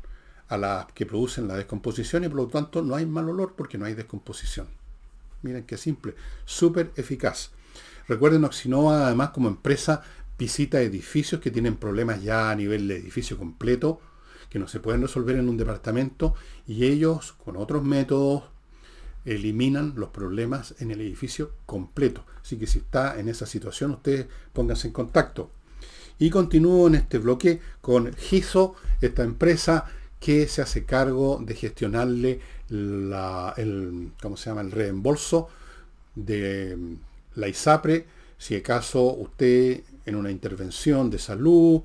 a 0.48 0.56
las 0.56 0.86
que 0.92 1.04
producen 1.04 1.48
la 1.48 1.56
descomposición 1.56 2.24
y 2.24 2.28
por 2.28 2.36
lo 2.36 2.46
tanto 2.46 2.82
no 2.82 2.94
hay 2.94 3.04
mal 3.04 3.28
olor 3.28 3.54
porque 3.56 3.76
no 3.76 3.84
hay 3.84 3.94
descomposición. 3.94 4.68
Miren 5.42 5.64
qué 5.64 5.76
simple, 5.76 6.14
súper 6.44 6.92
eficaz. 6.96 7.50
Recuerden, 8.08 8.44
Oxinova 8.44 9.06
además 9.06 9.30
como 9.30 9.48
empresa 9.48 10.02
visita 10.38 10.80
edificios 10.80 11.40
que 11.40 11.50
tienen 11.50 11.76
problemas 11.76 12.22
ya 12.22 12.50
a 12.50 12.54
nivel 12.54 12.86
de 12.86 12.96
edificio 12.96 13.36
completo, 13.36 14.00
que 14.50 14.60
no 14.60 14.68
se 14.68 14.78
pueden 14.78 15.02
resolver 15.02 15.36
en 15.36 15.48
un 15.48 15.56
departamento, 15.56 16.34
y 16.66 16.84
ellos 16.84 17.32
con 17.32 17.56
otros 17.56 17.82
métodos 17.82 18.44
eliminan 19.26 19.92
los 19.96 20.10
problemas 20.10 20.74
en 20.78 20.90
el 20.90 21.00
edificio 21.00 21.52
completo. 21.66 22.24
Así 22.40 22.56
que 22.56 22.66
si 22.66 22.78
está 22.78 23.18
en 23.18 23.28
esa 23.28 23.44
situación, 23.44 23.90
ustedes 23.90 24.26
pónganse 24.52 24.86
en 24.86 24.92
contacto. 24.92 25.50
Y 26.18 26.30
continúo 26.30 26.86
en 26.86 26.94
este 26.94 27.18
bloque 27.18 27.60
con 27.82 28.14
Giso, 28.14 28.76
esta 29.00 29.22
empresa 29.22 29.84
que 30.18 30.48
se 30.48 30.62
hace 30.62 30.84
cargo 30.84 31.38
de 31.44 31.54
gestionarle 31.54 32.40
la, 32.68 33.52
el, 33.56 34.12
¿cómo 34.22 34.36
se 34.36 34.48
llama? 34.48 34.62
el 34.62 34.70
reembolso 34.70 35.48
de 36.14 36.96
la 37.34 37.48
ISAPRE, 37.48 38.06
si 38.38 38.56
acaso 38.56 39.02
usted 39.14 39.82
en 40.06 40.16
una 40.16 40.30
intervención 40.30 41.10
de 41.10 41.18
salud 41.18 41.82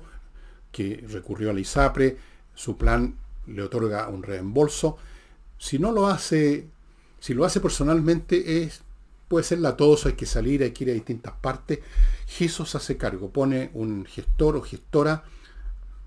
que 0.70 1.04
recurrió 1.08 1.50
a 1.50 1.52
la 1.52 1.60
ISAPRE, 1.60 2.16
su 2.54 2.76
plan 2.76 3.16
le 3.46 3.62
otorga 3.62 4.08
un 4.08 4.22
reembolso. 4.22 4.96
Si 5.58 5.78
no 5.78 5.92
lo 5.92 6.06
hace, 6.06 6.68
si 7.22 7.34
lo 7.34 7.44
hace 7.44 7.60
personalmente, 7.60 8.64
es, 8.64 8.82
puede 9.28 9.44
ser 9.44 9.60
latoso, 9.60 10.08
hay 10.08 10.14
que 10.14 10.26
salir, 10.26 10.60
hay 10.64 10.72
que 10.72 10.82
ir 10.82 10.90
a 10.90 10.94
distintas 10.94 11.32
partes. 11.34 11.78
GISOS 12.26 12.74
hace 12.74 12.96
cargo, 12.96 13.30
pone 13.30 13.70
un 13.74 14.04
gestor 14.06 14.56
o 14.56 14.60
gestora 14.60 15.22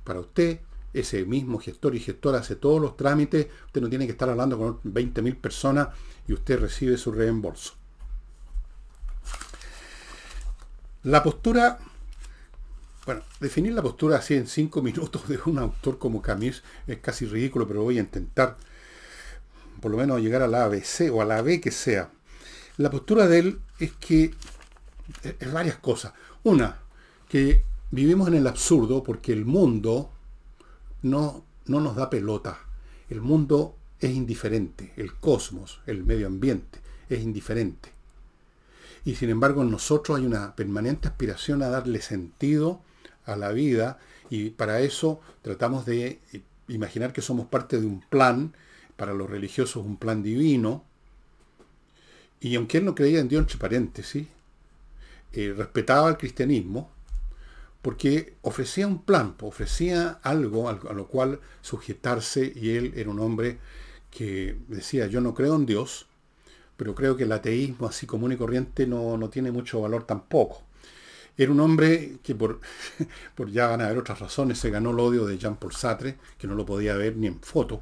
para 0.03 0.19
usted, 0.19 0.59
ese 0.91 1.23
mismo 1.23 1.57
gestor 1.57 1.95
y 1.95 2.01
gestora 2.01 2.39
hace 2.39 2.57
todos 2.57 2.81
los 2.81 2.97
trámites, 2.97 3.47
usted 3.67 3.79
no 3.79 3.87
tiene 3.87 4.07
que 4.07 4.11
estar 4.11 4.29
hablando 4.29 4.57
con 4.57 4.81
20.000 4.83 5.39
personas 5.39 5.87
y 6.27 6.33
usted 6.33 6.59
recibe 6.59 6.97
su 6.97 7.13
reembolso. 7.13 7.75
La 11.03 11.23
postura, 11.23 11.79
bueno, 13.05 13.21
definir 13.39 13.71
la 13.71 13.81
postura 13.81 14.17
así 14.17 14.33
en 14.33 14.47
cinco 14.47 14.81
minutos 14.81 15.29
de 15.29 15.39
un 15.45 15.59
autor 15.59 15.97
como 15.97 16.21
Camus 16.21 16.61
es 16.87 16.97
casi 16.97 17.25
ridículo, 17.25 17.65
pero 17.65 17.83
voy 17.83 17.99
a 17.99 18.01
intentar 18.01 18.57
por 19.85 19.91
lo 19.91 19.99
menos 19.99 20.19
llegar 20.19 20.41
a 20.41 20.47
la 20.47 20.63
ABC 20.63 21.13
o 21.13 21.21
a 21.21 21.25
la 21.25 21.43
B 21.43 21.61
que 21.61 21.69
sea. 21.69 22.09
La 22.77 22.89
postura 22.89 23.27
de 23.27 23.37
él 23.37 23.59
es 23.77 23.91
que 23.91 24.33
es 25.21 25.53
varias 25.53 25.77
cosas. 25.77 26.13
Una, 26.41 26.79
que 27.29 27.61
vivimos 27.91 28.27
en 28.29 28.33
el 28.33 28.47
absurdo 28.47 29.03
porque 29.03 29.31
el 29.31 29.45
mundo 29.45 30.09
no, 31.03 31.45
no 31.67 31.81
nos 31.81 31.95
da 31.95 32.09
pelota. 32.09 32.61
El 33.11 33.21
mundo 33.21 33.75
es 33.99 34.09
indiferente, 34.09 34.91
el 34.97 35.13
cosmos, 35.13 35.81
el 35.85 36.03
medio 36.03 36.25
ambiente 36.25 36.79
es 37.07 37.21
indiferente. 37.21 37.91
Y 39.05 39.13
sin 39.13 39.29
embargo 39.29 39.61
en 39.61 39.69
nosotros 39.69 40.17
hay 40.17 40.25
una 40.25 40.55
permanente 40.55 41.09
aspiración 41.09 41.61
a 41.61 41.69
darle 41.69 42.01
sentido 42.01 42.81
a 43.27 43.35
la 43.35 43.51
vida 43.51 43.99
y 44.31 44.49
para 44.49 44.79
eso 44.79 45.21
tratamos 45.43 45.85
de 45.85 46.21
imaginar 46.69 47.13
que 47.13 47.21
somos 47.21 47.45
parte 47.45 47.79
de 47.79 47.85
un 47.85 48.01
plan, 48.01 48.55
para 48.95 49.13
los 49.13 49.29
religiosos 49.29 49.85
un 49.85 49.97
plan 49.97 50.23
divino, 50.23 50.83
y 52.39 52.55
aunque 52.55 52.77
él 52.77 52.85
no 52.85 52.95
creía 52.95 53.19
en 53.19 53.27
Dios, 53.27 53.41
entre 53.41 53.57
paréntesis, 53.57 54.27
eh, 55.33 55.53
respetaba 55.55 56.09
el 56.09 56.17
cristianismo, 56.17 56.89
porque 57.81 58.33
ofrecía 58.41 58.87
un 58.87 59.03
plan, 59.03 59.35
ofrecía 59.41 60.19
algo 60.23 60.69
a 60.69 60.93
lo 60.93 61.07
cual 61.07 61.39
sujetarse 61.61 62.51
y 62.55 62.71
él 62.71 62.93
era 62.95 63.09
un 63.09 63.19
hombre 63.19 63.59
que 64.09 64.57
decía, 64.67 65.07
yo 65.07 65.21
no 65.21 65.33
creo 65.33 65.55
en 65.55 65.65
Dios, 65.65 66.07
pero 66.77 66.95
creo 66.95 67.15
que 67.15 67.23
el 67.23 67.31
ateísmo 67.31 67.87
así 67.87 68.05
común 68.05 68.31
y 68.31 68.37
corriente 68.37 68.87
no, 68.87 69.17
no 69.17 69.29
tiene 69.29 69.51
mucho 69.51 69.81
valor 69.81 70.03
tampoco. 70.05 70.63
Era 71.37 71.51
un 71.51 71.59
hombre 71.59 72.17
que 72.23 72.33
por, 72.33 72.61
por 73.35 73.51
ya 73.51 73.67
van 73.67 73.81
a 73.81 73.85
haber 73.85 73.97
otras 73.97 74.19
razones 74.19 74.57
se 74.57 74.69
ganó 74.69 74.91
el 74.91 74.99
odio 74.99 75.25
de 75.25 75.37
Jean-Paul 75.37 75.73
Sartre, 75.73 76.17
que 76.37 76.47
no 76.47 76.55
lo 76.55 76.65
podía 76.65 76.95
ver 76.95 77.17
ni 77.17 77.27
en 77.27 77.39
foto. 77.41 77.81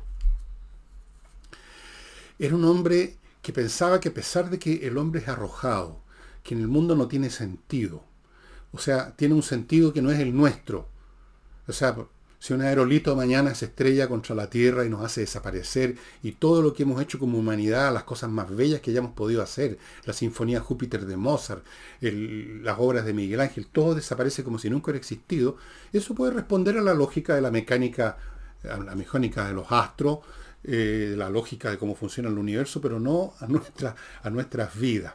Era 2.39 2.55
un 2.55 2.65
hombre 2.65 3.17
que 3.41 3.53
pensaba 3.53 3.99
que 3.99 4.09
a 4.09 4.13
pesar 4.13 4.49
de 4.49 4.59
que 4.59 4.87
el 4.87 4.97
hombre 4.97 5.21
es 5.21 5.27
arrojado, 5.27 6.01
que 6.43 6.55
en 6.55 6.61
el 6.61 6.67
mundo 6.67 6.95
no 6.95 7.07
tiene 7.07 7.29
sentido, 7.29 8.03
o 8.73 8.79
sea, 8.79 9.15
tiene 9.15 9.35
un 9.35 9.43
sentido 9.43 9.93
que 9.93 10.01
no 10.01 10.11
es 10.11 10.19
el 10.19 10.35
nuestro. 10.35 10.89
O 11.67 11.71
sea, 11.71 11.95
si 12.39 12.53
un 12.53 12.61
aerolito 12.61 13.15
mañana 13.15 13.55
se 13.55 13.65
estrella 13.65 14.09
contra 14.09 14.35
la 14.35 14.49
Tierra 14.49 14.83
y 14.83 14.89
nos 14.89 15.05
hace 15.05 15.21
desaparecer, 15.21 15.95
y 16.23 16.33
todo 16.33 16.61
lo 16.61 16.73
que 16.73 16.83
hemos 16.83 17.01
hecho 17.01 17.19
como 17.19 17.37
humanidad, 17.37 17.93
las 17.93 18.03
cosas 18.03 18.29
más 18.31 18.53
bellas 18.53 18.81
que 18.81 18.91
hayamos 18.91 19.13
podido 19.13 19.41
hacer, 19.41 19.77
la 20.05 20.11
Sinfonía 20.11 20.59
Júpiter 20.59 21.05
de 21.05 21.15
Mozart, 21.15 21.63
las 22.01 22.77
obras 22.79 23.05
de 23.05 23.13
Miguel 23.13 23.39
Ángel, 23.39 23.67
todo 23.67 23.95
desaparece 23.95 24.43
como 24.43 24.57
si 24.59 24.69
nunca 24.69 24.85
hubiera 24.85 24.99
existido, 24.99 25.55
eso 25.93 26.15
puede 26.15 26.33
responder 26.33 26.77
a 26.77 26.81
la 26.81 26.93
lógica 26.93 27.35
de 27.35 27.41
la 27.41 27.51
mecánica, 27.51 28.17
a 28.69 28.77
la 28.77 28.95
mecánica 28.95 29.47
de 29.47 29.53
los 29.53 29.71
astros, 29.71 30.19
eh, 30.63 31.15
la 31.17 31.29
lógica 31.29 31.69
de 31.69 31.77
cómo 31.77 31.95
funciona 31.95 32.29
el 32.29 32.37
universo, 32.37 32.81
pero 32.81 32.99
no 32.99 33.33
a, 33.39 33.47
nuestra, 33.47 33.95
a 34.21 34.29
nuestras 34.29 34.77
vidas. 34.79 35.13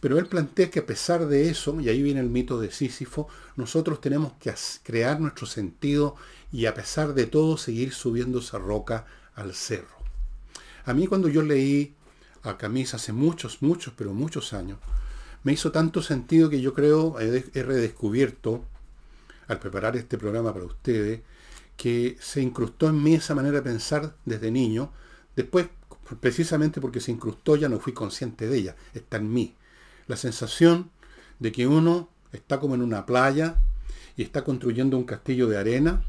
Pero 0.00 0.18
él 0.18 0.26
plantea 0.26 0.70
que 0.70 0.80
a 0.80 0.86
pesar 0.86 1.26
de 1.26 1.48
eso, 1.50 1.80
y 1.80 1.88
ahí 1.88 2.02
viene 2.02 2.20
el 2.20 2.28
mito 2.28 2.60
de 2.60 2.70
Sísifo, 2.70 3.28
nosotros 3.56 4.00
tenemos 4.00 4.32
que 4.34 4.52
crear 4.82 5.20
nuestro 5.20 5.46
sentido 5.46 6.16
y 6.52 6.66
a 6.66 6.74
pesar 6.74 7.14
de 7.14 7.26
todo 7.26 7.56
seguir 7.56 7.92
subiendo 7.92 8.38
esa 8.38 8.58
roca 8.58 9.06
al 9.34 9.54
cerro. 9.54 9.96
A 10.84 10.94
mí 10.94 11.06
cuando 11.06 11.28
yo 11.28 11.42
leí 11.42 11.94
a 12.42 12.56
Camis 12.56 12.94
hace 12.94 13.12
muchos, 13.12 13.62
muchos, 13.62 13.92
pero 13.96 14.14
muchos 14.14 14.52
años, 14.52 14.78
me 15.42 15.52
hizo 15.52 15.70
tanto 15.72 16.02
sentido 16.02 16.50
que 16.50 16.60
yo 16.60 16.74
creo, 16.74 17.18
he 17.20 17.62
redescubierto, 17.62 18.64
al 19.46 19.58
preparar 19.58 19.96
este 19.96 20.18
programa 20.18 20.52
para 20.52 20.66
ustedes, 20.66 21.20
que 21.78 22.16
se 22.20 22.42
incrustó 22.42 22.88
en 22.88 23.02
mí 23.02 23.14
esa 23.14 23.36
manera 23.36 23.58
de 23.58 23.62
pensar 23.62 24.14
desde 24.26 24.50
niño. 24.50 24.90
Después, 25.36 25.68
precisamente 26.20 26.80
porque 26.80 27.00
se 27.00 27.12
incrustó, 27.12 27.56
ya 27.56 27.68
no 27.70 27.78
fui 27.78 27.94
consciente 27.94 28.48
de 28.48 28.58
ella. 28.58 28.76
Está 28.92 29.16
en 29.16 29.32
mí 29.32 29.54
la 30.08 30.16
sensación 30.16 30.90
de 31.38 31.52
que 31.52 31.68
uno 31.68 32.08
está 32.32 32.58
como 32.58 32.74
en 32.74 32.82
una 32.82 33.06
playa 33.06 33.56
y 34.16 34.22
está 34.22 34.42
construyendo 34.42 34.96
un 34.96 35.04
castillo 35.04 35.46
de 35.46 35.56
arena 35.56 36.02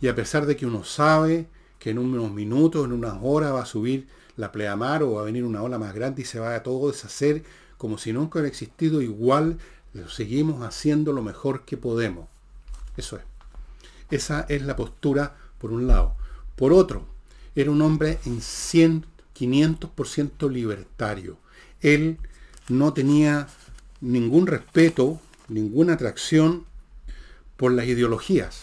y 0.00 0.08
a 0.08 0.14
pesar 0.16 0.44
de 0.44 0.56
que 0.56 0.66
uno 0.66 0.82
sabe 0.82 1.46
que 1.78 1.90
en 1.90 1.98
unos 1.98 2.32
minutos, 2.32 2.84
en 2.84 2.92
unas 2.92 3.18
horas 3.22 3.54
va 3.54 3.62
a 3.62 3.66
subir 3.66 4.08
la 4.36 4.50
pleamar 4.50 5.04
o 5.04 5.12
va 5.12 5.22
a 5.22 5.24
venir 5.24 5.44
una 5.44 5.62
ola 5.62 5.78
más 5.78 5.94
grande 5.94 6.22
y 6.22 6.24
se 6.24 6.40
va 6.40 6.54
a 6.54 6.62
todo 6.64 6.90
deshacer 6.90 7.44
como 7.78 7.96
si 7.96 8.12
nunca 8.12 8.38
hubiera 8.38 8.48
existido, 8.48 9.00
igual 9.00 9.58
lo 9.92 10.08
seguimos 10.08 10.62
haciendo 10.62 11.12
lo 11.12 11.22
mejor 11.22 11.64
que 11.64 11.76
podemos. 11.76 12.26
Eso 12.96 13.16
es. 13.16 13.29
Esa 14.10 14.46
es 14.48 14.62
la 14.62 14.76
postura 14.76 15.36
por 15.58 15.72
un 15.72 15.86
lado. 15.86 16.16
Por 16.56 16.72
otro, 16.72 17.06
era 17.54 17.70
un 17.70 17.82
hombre 17.82 18.18
en 18.26 18.40
100, 18.40 19.06
500% 19.38 20.50
libertario. 20.50 21.38
Él 21.80 22.18
no 22.68 22.92
tenía 22.92 23.48
ningún 24.00 24.46
respeto, 24.46 25.20
ninguna 25.48 25.94
atracción 25.94 26.66
por 27.56 27.72
las 27.72 27.86
ideologías. 27.86 28.62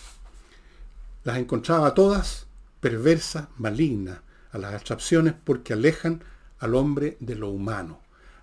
Las 1.23 1.37
encontraba 1.37 1.93
todas 1.93 2.47
perversas, 2.79 3.47
malignas, 3.57 4.19
a 4.51 4.57
las 4.57 4.73
abstracciones 4.73 5.33
porque 5.43 5.73
alejan 5.73 6.23
al 6.59 6.75
hombre 6.75 7.17
de 7.19 7.35
lo 7.35 7.49
humano. 7.49 7.99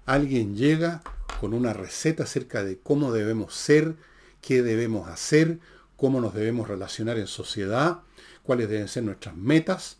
Alguien 0.06 0.56
llega 0.56 1.02
con 1.40 1.54
una 1.54 1.72
receta 1.72 2.24
acerca 2.24 2.62
de 2.62 2.78
cómo 2.78 3.12
debemos 3.12 3.54
ser, 3.54 3.96
qué 4.40 4.62
debemos 4.62 5.08
hacer, 5.08 5.58
cómo 6.04 6.20
nos 6.20 6.34
debemos 6.34 6.68
relacionar 6.68 7.16
en 7.16 7.26
sociedad, 7.26 8.00
cuáles 8.42 8.68
deben 8.68 8.88
ser 8.88 9.04
nuestras 9.04 9.34
metas, 9.34 9.96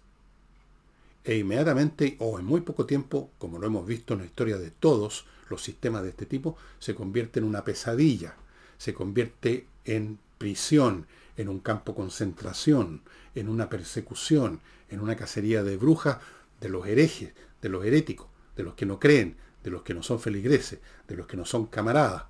e 1.24 1.38
inmediatamente 1.38 2.16
o 2.18 2.38
en 2.38 2.44
muy 2.44 2.60
poco 2.60 2.84
tiempo, 2.84 3.30
como 3.38 3.58
lo 3.58 3.66
hemos 3.66 3.86
visto 3.86 4.12
en 4.12 4.20
la 4.20 4.26
historia 4.26 4.58
de 4.58 4.70
todos 4.70 5.24
los 5.48 5.62
sistemas 5.62 6.02
de 6.02 6.10
este 6.10 6.26
tipo, 6.26 6.58
se 6.78 6.94
convierte 6.94 7.40
en 7.40 7.46
una 7.46 7.64
pesadilla, 7.64 8.36
se 8.76 8.92
convierte 8.92 9.66
en 9.86 10.18
prisión, 10.36 11.06
en 11.38 11.48
un 11.48 11.60
campo 11.60 11.94
concentración, 11.94 13.00
en 13.34 13.48
una 13.48 13.70
persecución, 13.70 14.60
en 14.90 15.00
una 15.00 15.16
cacería 15.16 15.62
de 15.62 15.78
brujas 15.78 16.18
de 16.60 16.68
los 16.68 16.86
herejes, 16.86 17.32
de 17.62 17.70
los 17.70 17.82
heréticos, 17.82 18.26
de 18.56 18.62
los 18.62 18.74
que 18.74 18.84
no 18.84 19.00
creen, 19.00 19.38
de 19.62 19.70
los 19.70 19.84
que 19.84 19.94
no 19.94 20.02
son 20.02 20.20
feligreses, 20.20 20.80
de 21.08 21.16
los 21.16 21.26
que 21.26 21.38
no 21.38 21.46
son 21.46 21.64
camaradas. 21.64 22.24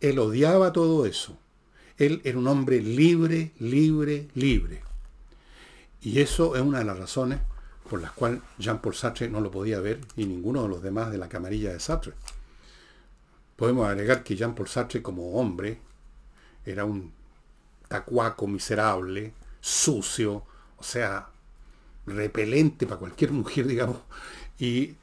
Él 0.00 0.18
odiaba 0.18 0.72
todo 0.72 1.04
eso. 1.04 1.36
Él 2.00 2.22
era 2.24 2.38
un 2.38 2.48
hombre 2.48 2.80
libre, 2.80 3.52
libre, 3.58 4.26
libre. 4.34 4.82
Y 6.00 6.18
eso 6.20 6.56
es 6.56 6.62
una 6.62 6.78
de 6.78 6.86
las 6.86 6.98
razones 6.98 7.40
por 7.90 8.00
las 8.00 8.12
cuales 8.12 8.40
Jean-Paul 8.58 8.94
Sartre 8.94 9.28
no 9.28 9.42
lo 9.42 9.50
podía 9.50 9.80
ver 9.80 10.00
y 10.16 10.24
ninguno 10.24 10.62
de 10.62 10.70
los 10.70 10.82
demás 10.82 11.10
de 11.10 11.18
la 11.18 11.28
camarilla 11.28 11.74
de 11.74 11.78
Sartre. 11.78 12.14
Podemos 13.54 13.86
agregar 13.86 14.24
que 14.24 14.34
Jean-Paul 14.34 14.66
Sartre 14.66 15.02
como 15.02 15.32
hombre 15.32 15.78
era 16.64 16.86
un 16.86 17.12
tacuaco 17.86 18.46
miserable, 18.46 19.34
sucio, 19.60 20.42
o 20.78 20.82
sea, 20.82 21.28
repelente 22.06 22.86
para 22.86 22.98
cualquier 22.98 23.32
mujer, 23.32 23.66
digamos. 23.68 23.98
Y 24.58 24.94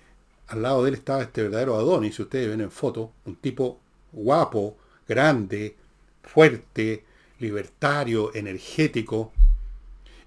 al 0.48 0.64
lado 0.64 0.82
de 0.82 0.90
él 0.90 0.96
estaba 0.96 1.22
este 1.22 1.44
verdadero 1.44 1.76
Adonis, 1.76 2.16
si 2.16 2.24
ustedes 2.24 2.50
ven 2.50 2.62
en 2.62 2.72
foto, 2.72 3.12
un 3.26 3.36
tipo 3.36 3.80
guapo, 4.12 4.78
grande, 5.08 5.76
fuerte, 6.28 7.06
libertario, 7.40 8.34
energético, 8.36 9.32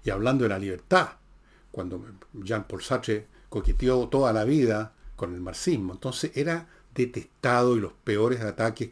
y 0.03 0.09
hablando 0.09 0.43
de 0.43 0.49
la 0.49 0.59
libertad, 0.59 1.09
cuando 1.71 2.03
Jean-Paul 2.33 2.81
Sartre 2.81 3.27
coqueteó 3.49 4.07
toda 4.07 4.33
la 4.33 4.43
vida 4.43 4.93
con 5.15 5.33
el 5.33 5.41
marxismo. 5.41 5.93
Entonces 5.93 6.31
era 6.35 6.67
detestado 6.93 7.77
y 7.77 7.79
los 7.79 7.93
peores 7.93 8.41
ataques 8.41 8.89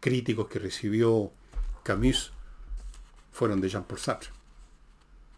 críticos 0.00 0.48
que 0.48 0.58
recibió 0.58 1.30
Camus 1.82 2.32
fueron 3.32 3.60
de 3.60 3.68
Jean-Paul 3.68 3.98
Sartre. 3.98 4.30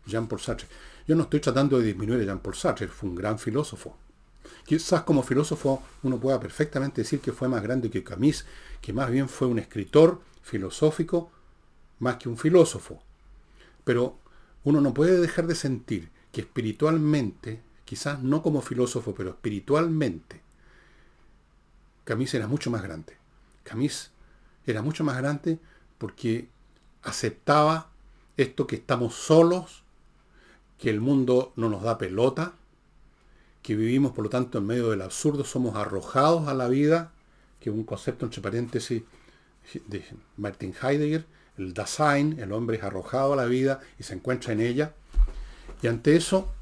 Jean-Paul 0.06 0.40
Sartre. 0.40 0.66
Yo 1.06 1.14
no 1.14 1.24
estoy 1.24 1.40
tratando 1.40 1.78
de 1.78 1.86
disminuir 1.86 2.22
a 2.22 2.24
Jean-Paul 2.24 2.54
Sartre, 2.54 2.88
fue 2.88 3.08
un 3.08 3.14
gran 3.14 3.38
filósofo. 3.38 3.96
Quizás 4.66 5.02
como 5.02 5.22
filósofo 5.22 5.82
uno 6.02 6.18
pueda 6.18 6.40
perfectamente 6.40 7.02
decir 7.02 7.20
que 7.20 7.32
fue 7.32 7.48
más 7.48 7.62
grande 7.62 7.90
que 7.90 8.02
Camus, 8.02 8.44
que 8.80 8.92
más 8.92 9.10
bien 9.10 9.28
fue 9.28 9.46
un 9.46 9.58
escritor 9.58 10.20
filosófico 10.44 11.30
más 11.98 12.16
que 12.16 12.28
un 12.28 12.36
filósofo. 12.38 13.02
Pero 13.82 14.18
uno 14.62 14.80
no 14.80 14.94
puede 14.94 15.20
dejar 15.20 15.46
de 15.46 15.54
sentir 15.54 16.10
que 16.30 16.42
espiritualmente, 16.42 17.60
quizás 17.84 18.22
no 18.22 18.42
como 18.42 18.60
filósofo, 18.60 19.14
pero 19.14 19.30
espiritualmente, 19.30 20.42
Camus 22.04 22.34
era 22.34 22.46
mucho 22.46 22.70
más 22.70 22.82
grande. 22.82 23.16
Camus 23.64 24.10
era 24.66 24.82
mucho 24.82 25.04
más 25.04 25.16
grande 25.16 25.58
porque 25.98 26.48
aceptaba 27.02 27.88
esto 28.36 28.66
que 28.66 28.76
estamos 28.76 29.14
solos, 29.14 29.82
que 30.78 30.90
el 30.90 31.00
mundo 31.00 31.52
no 31.56 31.68
nos 31.70 31.82
da 31.82 31.96
pelota, 31.96 32.52
que 33.62 33.74
vivimos 33.74 34.12
por 34.12 34.24
lo 34.24 34.30
tanto 34.30 34.58
en 34.58 34.66
medio 34.66 34.90
del 34.90 35.00
absurdo, 35.00 35.44
somos 35.44 35.76
arrojados 35.76 36.48
a 36.48 36.54
la 36.54 36.68
vida, 36.68 37.12
que 37.60 37.70
es 37.70 37.76
un 37.76 37.84
concepto 37.84 38.26
entre 38.26 38.42
paréntesis 38.42 39.02
de 39.86 40.04
Martin 40.36 40.74
Heidegger, 40.80 41.26
el 41.56 41.72
Dasein, 41.72 42.38
el 42.40 42.52
hombre 42.52 42.78
es 42.78 42.82
arrojado 42.82 43.32
a 43.32 43.36
la 43.36 43.44
vida 43.44 43.80
y 43.98 44.02
se 44.02 44.14
encuentra 44.14 44.52
en 44.52 44.60
ella. 44.60 44.94
Y 45.82 45.86
ante 45.86 46.16
eso, 46.16 46.52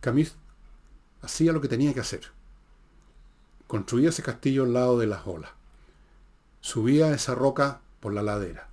Camus 0.00 0.34
hacía 1.20 1.52
lo 1.52 1.60
que 1.60 1.68
tenía 1.68 1.94
que 1.94 2.00
hacer. 2.00 2.32
Construía 3.66 4.10
ese 4.10 4.22
castillo 4.22 4.64
al 4.64 4.72
lado 4.72 4.98
de 4.98 5.06
las 5.06 5.26
olas. 5.26 5.50
Subía 6.60 7.12
esa 7.12 7.34
roca 7.34 7.80
por 8.00 8.12
la 8.12 8.22
ladera. 8.22 8.68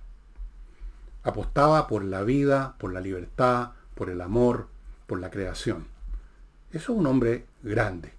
Apostaba 1.22 1.86
por 1.86 2.04
la 2.04 2.22
vida, 2.22 2.76
por 2.78 2.92
la 2.92 3.00
libertad, 3.00 3.72
por 3.94 4.10
el 4.10 4.20
amor, 4.20 4.68
por 5.06 5.20
la 5.20 5.30
creación. 5.30 5.86
Eso 6.72 6.92
es 6.92 6.98
un 6.98 7.06
hombre 7.06 7.46
grande. 7.62 8.12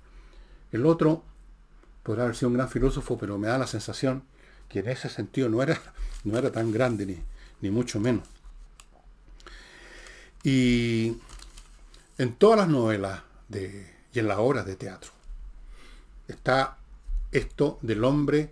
El 0.72 0.86
otro 0.86 1.24
podrá 2.04 2.24
haber 2.24 2.36
sido 2.36 2.50
un 2.50 2.56
gran 2.56 2.70
filósofo, 2.70 3.18
pero 3.18 3.38
me 3.38 3.48
da 3.48 3.58
la 3.58 3.68
sensación 3.68 4.24
que 4.70 4.80
en 4.80 4.90
ese 4.90 5.10
sentido 5.10 5.50
no 5.50 5.62
era, 5.62 5.80
no 6.24 6.38
era 6.38 6.52
tan 6.52 6.72
grande 6.72 7.06
ni, 7.06 7.18
ni 7.62 7.70
mucho 7.70 8.00
menos. 8.00 8.28
Y 10.44 11.18
en 12.18 12.34
todas 12.36 12.60
las 12.60 12.68
novelas 12.68 13.22
de, 13.48 13.94
y 14.14 14.20
en 14.20 14.28
las 14.28 14.38
obras 14.40 14.66
de 14.66 14.76
teatro 14.76 15.12
está 16.28 16.78
esto 17.32 17.78
del 17.82 18.04
hombre 18.04 18.52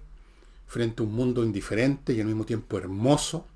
frente 0.68 1.02
a 1.02 1.06
un 1.06 1.14
mundo 1.14 1.44
indiferente 1.44 2.14
y 2.14 2.22
al 2.22 2.28
mismo 2.28 2.46
tiempo 2.46 2.78
hermoso. 2.78 3.48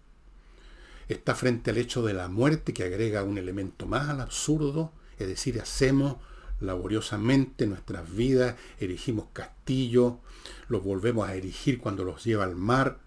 Está 1.08 1.36
frente 1.36 1.69
al 1.69 1.77
hecho 1.77 2.01
de 2.01 2.13
la 2.13 2.27
muerte 2.27 2.73
que 2.73 2.84
agrega 2.84 3.23
un 3.23 3.38
elemento 3.38 3.86
más 3.86 4.10
al 4.10 4.21
absurdo, 4.21 4.91
es 5.19 5.27
decir, 5.27 5.62
hacemos 5.62 6.15
laboriosamente 6.63 7.67
nuestras 7.67 8.13
vidas, 8.13 8.56
erigimos 8.80 9.28
castillos, 9.34 10.15
los 10.67 10.84
volvemos 10.84 11.28
a 11.28 11.36
erigir 11.36 11.80
cuando 11.80 12.04
los 12.04 12.23
lleva 12.23 12.43
al 12.43 12.56
mar, 12.56 12.99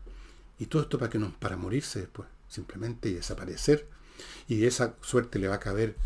y 0.59 0.67
todo 0.67 0.83
esto 0.83 0.99
para 0.99 1.11
que 1.11 1.19
nos, 1.19 1.33
para 1.33 1.57
morirse 1.57 2.01
después, 2.01 2.29
simplemente 2.49 3.09
y 3.09 3.15
desaparecer. 3.15 3.89
Y 4.49 4.65
esa 4.65 4.95
suerte 5.01 5.39
le 5.39 5.49
va 5.49 5.57
a 5.57 5.61
caber 5.61 5.97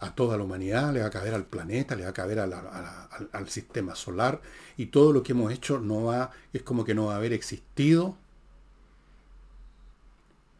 a 0.00 0.14
toda 0.14 0.36
la 0.36 0.44
humanidad, 0.44 0.92
le 0.92 1.00
va 1.00 1.06
a 1.06 1.10
caber 1.10 1.34
al 1.34 1.44
planeta, 1.44 1.96
le 1.96 2.04
va 2.04 2.10
a 2.10 2.14
caber 2.14 2.38
al, 2.38 2.52
al, 2.52 3.48
sistema 3.48 3.94
solar, 3.94 4.40
y 4.76 4.86
todo 4.86 5.12
lo 5.12 5.22
que 5.22 5.32
hemos 5.32 5.52
hecho 5.52 5.80
no 5.80 6.04
va, 6.04 6.30
es 6.52 6.62
como 6.62 6.84
que 6.84 6.94
no 6.94 7.06
va 7.06 7.14
a 7.14 7.16
haber 7.16 7.32
existido. 7.32 8.16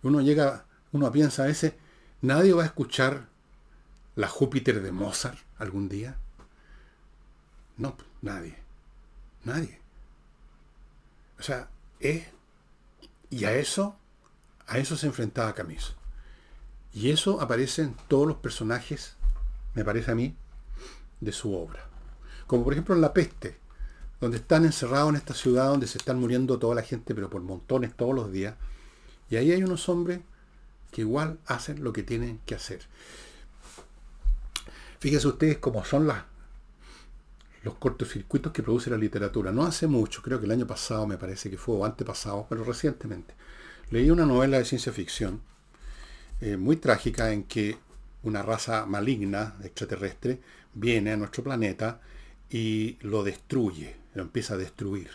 Uno 0.02 0.20
llega, 0.20 0.66
uno 0.92 1.10
piensa 1.12 1.44
a 1.44 1.46
veces, 1.46 1.74
nadie 2.20 2.52
va 2.52 2.64
a 2.64 2.66
escuchar 2.66 3.28
la 4.16 4.28
Júpiter 4.28 4.82
de 4.82 4.92
Mozart 4.92 5.38
algún 5.58 5.88
día. 5.88 6.16
No, 7.78 7.96
nadie. 8.22 8.56
Nadie. 9.44 9.78
O 11.38 11.42
sea, 11.42 11.70
es... 12.00 12.26
Y 13.30 13.44
a 13.44 13.52
eso, 13.52 13.96
a 14.66 14.78
eso 14.78 14.96
se 14.96 15.06
enfrentaba 15.06 15.54
Camus. 15.54 15.94
Y 16.92 17.10
eso 17.10 17.40
aparece 17.40 17.82
en 17.82 17.94
todos 18.08 18.26
los 18.26 18.38
personajes, 18.38 19.14
me 19.74 19.84
parece 19.84 20.10
a 20.10 20.14
mí, 20.14 20.34
de 21.20 21.32
su 21.32 21.54
obra. 21.54 21.88
Como 22.46 22.64
por 22.64 22.72
ejemplo 22.72 22.94
en 22.94 23.00
La 23.00 23.12
Peste, 23.12 23.58
donde 24.20 24.38
están 24.38 24.64
encerrados 24.64 25.10
en 25.10 25.16
esta 25.16 25.34
ciudad 25.34 25.68
donde 25.68 25.86
se 25.86 25.98
están 25.98 26.18
muriendo 26.18 26.58
toda 26.58 26.74
la 26.74 26.82
gente, 26.82 27.14
pero 27.14 27.30
por 27.30 27.42
montones 27.42 27.94
todos 27.94 28.14
los 28.14 28.32
días. 28.32 28.56
Y 29.30 29.36
ahí 29.36 29.52
hay 29.52 29.62
unos 29.62 29.88
hombres 29.88 30.20
que 30.90 31.02
igual 31.02 31.38
hacen 31.46 31.84
lo 31.84 31.92
que 31.92 32.02
tienen 32.02 32.40
que 32.46 32.54
hacer. 32.54 32.80
Fíjense 35.00 35.28
ustedes 35.28 35.58
cómo 35.58 35.84
son 35.84 36.06
las, 36.06 36.24
los 37.62 37.74
cortocircuitos 37.74 38.52
que 38.52 38.62
produce 38.62 38.90
la 38.90 38.96
literatura. 38.96 39.52
No 39.52 39.64
hace 39.64 39.86
mucho, 39.86 40.22
creo 40.22 40.38
que 40.38 40.46
el 40.46 40.52
año 40.52 40.66
pasado 40.66 41.06
me 41.06 41.18
parece 41.18 41.50
que 41.50 41.58
fue, 41.58 41.76
o 41.76 41.84
antepasado, 41.84 42.46
pero 42.48 42.64
recientemente, 42.64 43.34
leí 43.90 44.10
una 44.10 44.26
novela 44.26 44.58
de 44.58 44.64
ciencia 44.64 44.92
ficción 44.92 45.40
eh, 46.40 46.56
muy 46.56 46.76
trágica 46.76 47.32
en 47.32 47.44
que 47.44 47.76
una 48.22 48.42
raza 48.42 48.86
maligna, 48.86 49.56
extraterrestre, 49.64 50.40
viene 50.74 51.12
a 51.12 51.16
nuestro 51.16 51.42
planeta 51.42 52.00
y 52.50 52.96
lo 53.00 53.22
destruye, 53.22 53.96
lo 54.14 54.22
empieza 54.22 54.54
a 54.54 54.58
destruir. 54.58 55.10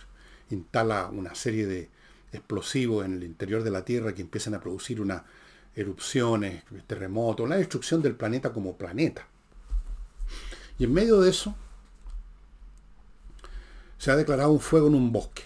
Instala 0.49 1.07
una 1.07 1.35
serie 1.35 1.65
de 1.65 1.89
explosivos 2.31 3.05
en 3.05 3.13
el 3.13 3.23
interior 3.23 3.63
de 3.63 3.71
la 3.71 3.85
Tierra 3.85 4.13
que 4.13 4.21
empiezan 4.21 4.55
a 4.55 4.59
producir 4.59 4.99
unas 4.99 5.23
erupciones, 5.75 6.63
terremotos, 6.87 7.47
la 7.47 7.57
destrucción 7.57 8.01
del 8.01 8.15
planeta 8.15 8.51
como 8.51 8.77
planeta. 8.77 9.27
Y 10.77 10.83
en 10.85 10.93
medio 10.93 11.21
de 11.21 11.29
eso, 11.29 11.55
se 14.03 14.11
ha 14.11 14.17
declarado 14.17 14.51
un 14.51 14.59
fuego 14.59 14.87
en 14.87 14.95
un 14.95 15.13
bosque. 15.13 15.43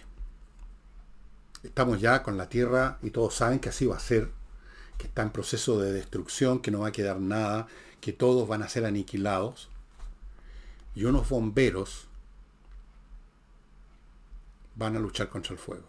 Estamos 1.62 2.02
ya 2.02 2.24
con 2.24 2.40
la 2.40 2.50
tierra 2.50 2.98
y 3.04 3.12
todos 3.12 3.36
saben 3.36 3.60
que 3.60 3.70
así 3.70 3.86
va 3.86 3.98
a 3.98 4.00
ser, 4.00 4.32
que 4.98 5.06
está 5.06 5.22
en 5.22 5.30
proceso 5.30 5.80
de 5.80 5.94
destrucción, 5.94 6.60
que 6.60 6.72
no 6.72 6.80
va 6.80 6.88
a 6.88 6.92
quedar 6.92 7.20
nada, 7.20 7.68
que 8.02 8.14
todos 8.14 8.48
van 8.48 8.64
a 8.64 8.68
ser 8.68 8.86
aniquilados. 8.86 9.70
Y 10.96 11.04
unos 11.04 11.30
bomberos 11.30 12.08
van 14.74 14.96
a 14.96 15.00
luchar 15.00 15.30
contra 15.30 15.54
el 15.54 15.60
fuego. 15.60 15.86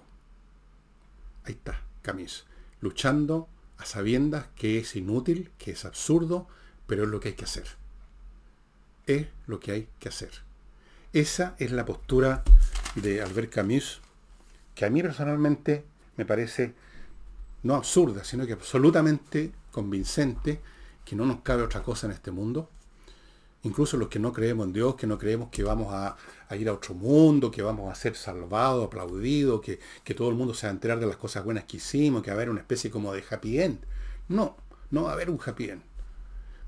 Ahí 1.44 1.54
está, 1.54 1.80
Camis, 2.02 2.44
luchando 2.82 3.48
a 3.78 3.86
sabiendas 3.86 4.44
que 4.56 4.76
es 4.76 4.94
inútil, 4.94 5.52
que 5.56 5.70
es 5.70 5.86
absurdo, 5.86 6.46
pero 6.86 7.04
es 7.04 7.08
lo 7.08 7.18
que 7.18 7.28
hay 7.28 7.34
que 7.34 7.44
hacer. 7.44 7.66
Es 9.06 9.26
lo 9.46 9.58
que 9.58 9.72
hay 9.72 9.88
que 9.98 10.10
hacer. 10.10 10.46
Esa 11.14 11.54
es 11.58 11.72
la 11.72 11.86
postura 11.86 12.44
de 12.94 13.22
Albert 13.22 13.52
Camus, 13.52 14.00
que 14.74 14.84
a 14.84 14.90
mí 14.90 15.02
personalmente 15.02 15.84
me 16.16 16.24
parece 16.24 16.74
no 17.62 17.74
absurda, 17.74 18.24
sino 18.24 18.46
que 18.46 18.52
absolutamente 18.52 19.52
convincente 19.72 20.60
que 21.04 21.16
no 21.16 21.26
nos 21.26 21.40
cabe 21.40 21.62
otra 21.62 21.82
cosa 21.82 22.06
en 22.06 22.12
este 22.12 22.30
mundo. 22.30 22.68
Incluso 23.62 23.96
los 23.96 24.08
que 24.08 24.20
no 24.20 24.32
creemos 24.32 24.66
en 24.66 24.72
Dios, 24.72 24.94
que 24.94 25.06
no 25.06 25.18
creemos 25.18 25.48
que 25.50 25.64
vamos 25.64 25.92
a, 25.92 26.16
ir 26.54 26.68
a 26.68 26.72
otro 26.72 26.94
mundo, 26.94 27.50
que 27.50 27.62
vamos 27.62 27.90
a 27.90 27.94
ser 27.94 28.14
salvados, 28.14 28.86
aplaudidos, 28.86 29.60
que, 29.60 29.80
que, 30.04 30.14
todo 30.14 30.28
el 30.28 30.36
mundo 30.36 30.54
se 30.54 30.66
va 30.66 30.70
a 30.70 30.74
enterar 30.74 31.00
de 31.00 31.06
las 31.06 31.16
cosas 31.16 31.44
buenas 31.44 31.64
que 31.64 31.78
hicimos, 31.78 32.22
que 32.22 32.30
va 32.30 32.34
a 32.34 32.36
haber 32.36 32.50
una 32.50 32.60
especie 32.60 32.90
como 32.90 33.12
de 33.12 33.24
happy 33.28 33.60
end. 33.60 33.78
No, 34.28 34.56
no 34.90 35.04
va 35.04 35.10
a 35.10 35.14
haber 35.14 35.28
un 35.28 35.40
happy 35.44 35.70
end. 35.70 35.82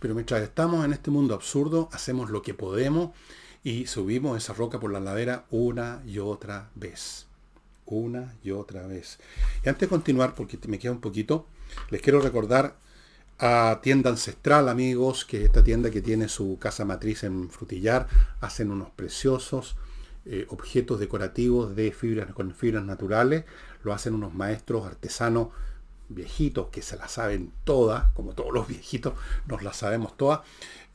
Pero 0.01 0.15
mientras 0.15 0.43
estamos 0.43 0.85
en 0.85 0.93
este 0.93 1.11
mundo 1.11 1.35
absurdo, 1.35 1.89
hacemos 1.93 2.31
lo 2.31 2.43
que 2.43 2.55
podemos 2.55 3.11
y 3.63 3.87
subimos 3.87 4.37
esa 4.37 4.55
roca 4.55 4.81
por 4.81 4.93
la 4.93 5.01
ladera 5.01 5.45
una 5.51 6.03
y 6.07 6.19
otra 6.19 6.71
vez. 6.75 7.27
Una 7.87 8.35
y 8.43 8.53
otra 8.53 8.87
vez. 8.87 9.19
Y 9.65 9.69
antes 9.69 9.83
de 9.83 9.89
continuar, 9.89 10.35
porque 10.35 10.59
me 10.69 10.79
queda 10.79 10.93
un 10.93 11.01
poquito, 11.01 11.47
les 11.91 12.01
quiero 12.01 12.21
recordar 12.21 12.77
a 13.39 13.81
Tienda 13.83 14.11
Ancestral, 14.11 14.69
amigos, 14.69 15.25
que 15.25 15.39
es 15.39 15.45
esta 15.45 15.65
tienda 15.65 15.91
que 15.91 16.03
tiene 16.03 16.29
su 16.29 16.59
casa 16.59 16.85
matriz 16.85 17.25
en 17.25 17.49
Frutillar, 17.49 18.07
hacen 18.41 18.71
unos 18.71 18.91
preciosos 18.91 19.77
eh, 20.27 20.47
objetos 20.51 21.01
decorativos 21.01 21.75
de 21.75 21.91
fibras 21.93 22.31
con 22.35 22.55
fibras 22.55 22.85
naturales, 22.85 23.45
lo 23.83 23.95
hacen 23.95 24.15
unos 24.15 24.35
maestros 24.35 24.87
artesanos 24.87 25.49
viejitos 26.11 26.69
que 26.69 26.83
se 26.83 26.97
la 26.97 27.09
saben 27.09 27.53
todas, 27.65 28.11
como 28.13 28.35
todos 28.35 28.53
los 28.53 28.69
viejitos, 28.69 29.15
nos 29.47 29.63
las 29.63 29.79
sabemos 29.79 30.17
todas, 30.19 30.41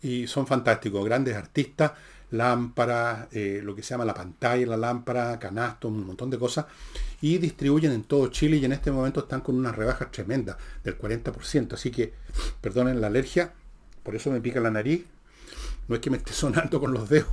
y 0.01 0.27
son 0.27 0.45
fantásticos, 0.45 1.03
grandes 1.03 1.35
artistas, 1.35 1.93
lámparas, 2.35 3.27
eh, 3.31 3.61
lo 3.63 3.75
que 3.75 3.81
se 3.81 3.91
llama 3.91 4.05
la 4.05 4.13
pantalla, 4.13 4.67
la 4.67 4.77
lámpara, 4.77 5.39
canasto, 5.39 5.87
un 5.87 6.05
montón 6.05 6.29
de 6.29 6.37
cosas, 6.37 6.65
y 7.21 7.37
distribuyen 7.37 7.91
en 7.91 8.03
todo 8.03 8.27
Chile 8.27 8.57
y 8.57 8.65
en 8.65 8.73
este 8.73 8.91
momento 8.91 9.21
están 9.21 9.41
con 9.41 9.55
unas 9.55 9.75
rebajas 9.75 10.11
tremendas 10.11 10.57
del 10.83 10.97
40%, 10.97 11.73
así 11.73 11.91
que 11.91 12.13
perdonen 12.61 13.01
la 13.01 13.07
alergia, 13.07 13.53
por 14.03 14.15
eso 14.15 14.29
me 14.31 14.41
pica 14.41 14.59
la 14.59 14.71
nariz, 14.71 15.05
no 15.87 15.95
es 15.95 16.01
que 16.01 16.09
me 16.09 16.17
esté 16.17 16.33
sonando 16.33 16.79
con 16.79 16.93
los 16.93 17.09
dedos. 17.09 17.29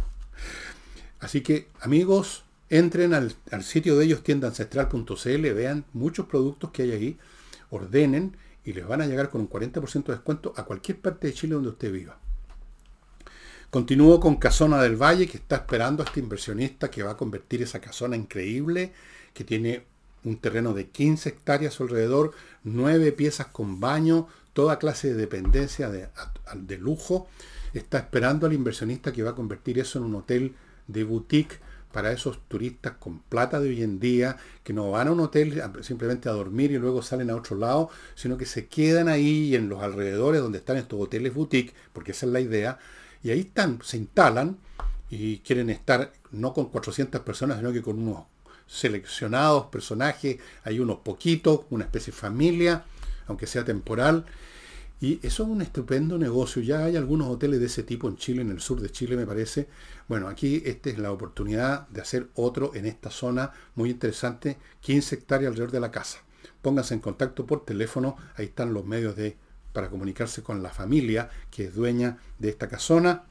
Así 1.21 1.43
que 1.43 1.69
amigos, 1.81 2.45
entren 2.69 3.15
al, 3.15 3.35
al 3.51 3.62
sitio 3.62 3.97
de 3.97 4.07
ellos 4.07 4.23
tiendancestral.cl, 4.23 5.53
vean 5.53 5.85
muchos 5.93 6.27
productos 6.27 6.71
que 6.71 6.83
hay 6.83 6.93
ahí, 6.93 7.19
ordenen 7.71 8.37
y 8.65 8.73
les 8.73 8.87
van 8.87 9.01
a 9.03 9.07
llegar 9.07 9.31
con 9.31 9.41
un 9.43 9.51
40% 9.51 10.05
de 10.05 10.12
descuento 10.12 10.53
a 10.57 10.65
cualquier 10.65 11.01
parte 11.01 11.27
de 11.27 11.35
Chile 11.35 11.55
donde 11.55 11.71
usted 11.71 11.93
viva. 11.93 12.19
Continúo 13.73 14.21
con 14.21 14.37
Casona 14.37 14.83
del 14.83 14.97
Valle, 15.03 15.27
que 15.27 15.39
está 15.39 15.57
esperando 15.57 16.03
a 16.03 16.05
este 16.05 16.21
inversionista 16.21 16.91
que 16.91 17.03
va 17.03 17.13
a 17.13 17.17
convertir 17.17 17.63
esa 17.63 17.81
casona 17.81 18.17
increíble, 18.17 18.93
que 19.33 19.45
tiene 19.45 19.87
un 20.25 20.37
terreno 20.37 20.75
de 20.75 20.89
15 20.89 21.31
hectáreas 21.31 21.81
alrededor, 21.81 22.33
9 22.65 23.13
piezas 23.13 23.47
con 23.47 23.81
baño, 23.81 24.29
toda 24.53 24.79
clase 24.79 25.09
de 25.09 25.15
dependencia 25.15 25.89
de, 25.89 26.07
de 26.55 26.77
lujo. 26.77 27.29
Está 27.73 27.97
esperando 27.97 28.47
al 28.47 28.53
inversionista 28.53 29.11
que 29.11 29.23
va 29.23 29.31
a 29.31 29.35
convertir 29.35 29.79
eso 29.79 29.99
en 29.99 30.05
un 30.05 30.17
hotel 30.17 30.55
de 30.87 31.05
boutique 31.05 31.59
para 31.93 32.13
esos 32.13 32.47
turistas 32.49 32.97
con 32.99 33.21
plata 33.21 33.59
de 33.59 33.71
hoy 33.71 33.83
en 33.83 33.99
día, 33.99 34.37
que 34.65 34.75
no 34.75 34.91
van 34.91 35.09
a 35.09 35.13
un 35.13 35.21
hotel 35.21 35.63
simplemente 35.81 36.29
a 36.29 36.33
dormir 36.33 36.73
y 36.73 36.79
luego 36.79 37.01
salen 37.01 37.31
a 37.31 37.37
otro 37.37 37.57
lado, 37.57 37.89
sino 38.17 38.37
que 38.37 38.45
se 38.45 38.67
quedan 38.67 39.09
ahí 39.09 39.57
en 39.57 39.71
los 39.71 39.83
alrededores 39.83 40.43
donde 40.43 40.59
están 40.59 40.77
estos 40.77 41.01
hoteles 41.01 41.33
boutique, 41.33 41.73
porque 41.95 42.13
esa 42.13 42.27
es 42.27 42.33
la 42.33 42.41
idea, 42.41 42.79
y 43.23 43.31
ahí 43.31 43.41
están, 43.41 43.81
se 43.83 43.97
instalan 43.97 44.59
y 45.11 45.39
quieren 45.39 45.71
estar 45.71 46.13
no 46.31 46.53
con 46.53 46.67
400 46.67 47.21
personas, 47.21 47.59
sino 47.59 47.73
que 47.73 47.83
con 47.83 47.99
unos 47.99 48.25
seleccionados 48.67 49.67
personajes, 49.67 50.39
hay 50.65 50.81
unos 50.81 50.99
poquitos, 50.99 51.61
una 51.71 51.85
especie 51.85 52.13
de 52.13 52.19
familia, 52.19 52.85
aunque 53.27 53.47
sea 53.47 53.65
temporal, 53.65 54.25
y 55.03 55.19
eso 55.27 55.43
es 55.43 55.49
un 55.49 55.63
estupendo 55.63 56.17
negocio. 56.17 56.63
Ya 56.63 56.85
hay 56.85 56.97
algunos 56.97 57.29
hoteles 57.29 57.59
de 57.59 57.67
ese 57.67 57.83
tipo 57.83 58.09
en 58.09 58.17
Chile, 58.17 58.43
en 58.43 58.53
el 58.53 58.61
sur 58.61 58.81
de 58.81 58.89
Chile 58.89 59.17
me 59.17 59.27
parece. 59.27 59.69
Bueno, 60.07 60.29
aquí 60.29 60.63
esta 60.65 60.91
es 60.91 60.99
la 60.99 61.11
oportunidad 61.11 61.89
de 61.89 62.01
hacer 62.01 62.29
otro 62.37 62.71
en 62.75 62.87
esta 62.87 63.11
zona 63.11 63.51
muy 63.75 63.91
interesante, 63.91 64.59
15 64.81 65.17
hectáreas 65.17 65.51
alrededor 65.51 65.73
de 65.73 65.81
la 65.81 65.91
casa. 65.91 66.21
Pónganse 66.63 66.95
en 66.95 67.01
contacto 67.01 67.45
por 67.45 67.65
teléfono, 67.65 68.17
ahí 68.37 68.47
están 68.47 68.73
los 68.73 68.85
medios 68.85 69.17
de, 69.17 69.37
para 69.73 69.91
comunicarse 69.91 70.43
con 70.43 70.63
la 70.63 70.71
familia 70.71 71.31
que 71.51 71.65
es 71.65 71.75
dueña 71.75 72.19
de 72.39 72.51
esta 72.51 72.69
casona. 72.69 73.25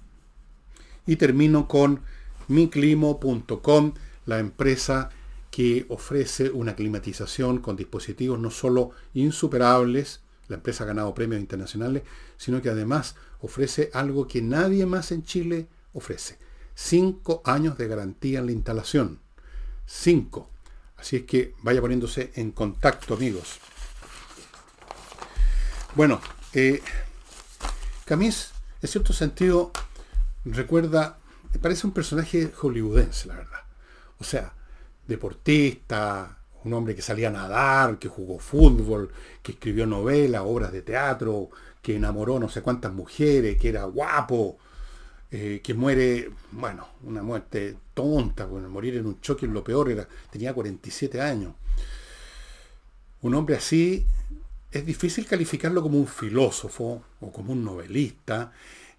Y 1.06 1.16
termino 1.16 1.68
con 1.68 2.02
miclimo.com, 2.48 3.94
la 4.26 4.40
empresa 4.40 5.10
que 5.50 5.86
ofrece 5.90 6.50
una 6.50 6.76
climatización 6.76 7.60
con 7.60 7.76
dispositivos 7.76 8.40
no 8.40 8.52
solo 8.52 8.92
insuperables, 9.14 10.22
la 10.48 10.56
empresa 10.56 10.84
ha 10.84 10.88
ganado 10.88 11.14
premios 11.14 11.42
internacionales, 11.42 12.04
sino 12.38 12.62
que 12.62 12.70
además 12.70 13.16
ofrece 13.42 13.90
algo 13.94 14.28
que 14.28 14.42
nadie 14.42 14.86
más 14.86 15.12
en 15.12 15.24
Chile 15.24 15.68
ofrece. 15.94 16.38
Cinco 16.76 17.42
años 17.46 17.78
de 17.78 17.88
garantía 17.88 18.40
en 18.40 18.46
la 18.48 18.52
instalación. 18.54 19.20
Cinco. 19.86 20.50
Así 20.98 21.18
es 21.18 21.24
que 21.24 21.54
vaya 21.64 21.82
poniéndose 21.82 22.32
en 22.36 22.52
contacto, 22.52 23.14
amigos. 23.14 23.60
Bueno, 25.94 26.22
eh, 26.54 26.82
Camis, 28.06 28.52
en 28.82 28.88
cierto 28.88 29.12
sentido, 29.12 29.74
recuerda, 30.46 31.18
parece 31.62 31.86
un 31.86 31.92
personaje 31.92 32.50
hollywoodense, 32.54 33.28
la 33.28 33.36
verdad. 33.36 33.60
O 34.18 34.24
sea, 34.24 34.54
deportista, 35.06 36.38
un 36.64 36.74
hombre 36.74 36.96
que 36.96 37.02
salía 37.02 37.28
a 37.28 37.32
nadar, 37.32 38.00
que 38.00 38.08
jugó 38.08 38.40
fútbol, 38.40 39.12
que 39.44 39.52
escribió 39.52 39.86
novelas, 39.86 40.44
obras 40.46 40.72
de 40.72 40.82
teatro, 40.82 41.50
que 41.82 41.98
enamoró 41.98 42.40
no 42.40 42.48
sé 42.48 42.62
cuántas 42.62 42.94
mujeres, 42.94 43.60
que 43.60 43.68
era 43.68 43.84
guapo, 43.84 44.60
eh, 45.30 45.60
que 45.62 45.74
muere, 45.74 46.32
bueno, 46.52 46.88
una 47.04 47.22
muerte 47.22 47.76
tonta, 47.94 48.46
bueno, 48.46 48.70
morir 48.70 48.96
en 48.96 49.08
un 49.08 49.20
choque 49.20 49.46
lo 49.46 49.62
peor, 49.62 49.92
era, 49.92 50.08
tenía 50.30 50.54
47 50.54 51.20
años. 51.20 51.54
Un 53.24 53.36
hombre 53.36 53.58
así 53.58 54.08
es 54.72 54.86
difícil 54.86 55.26
calificarlo 55.26 55.82
como 55.82 55.98
un 55.98 56.08
filósofo 56.08 57.04
o 57.20 57.32
como 57.32 57.52
un 57.52 57.64
novelista. 57.64 58.54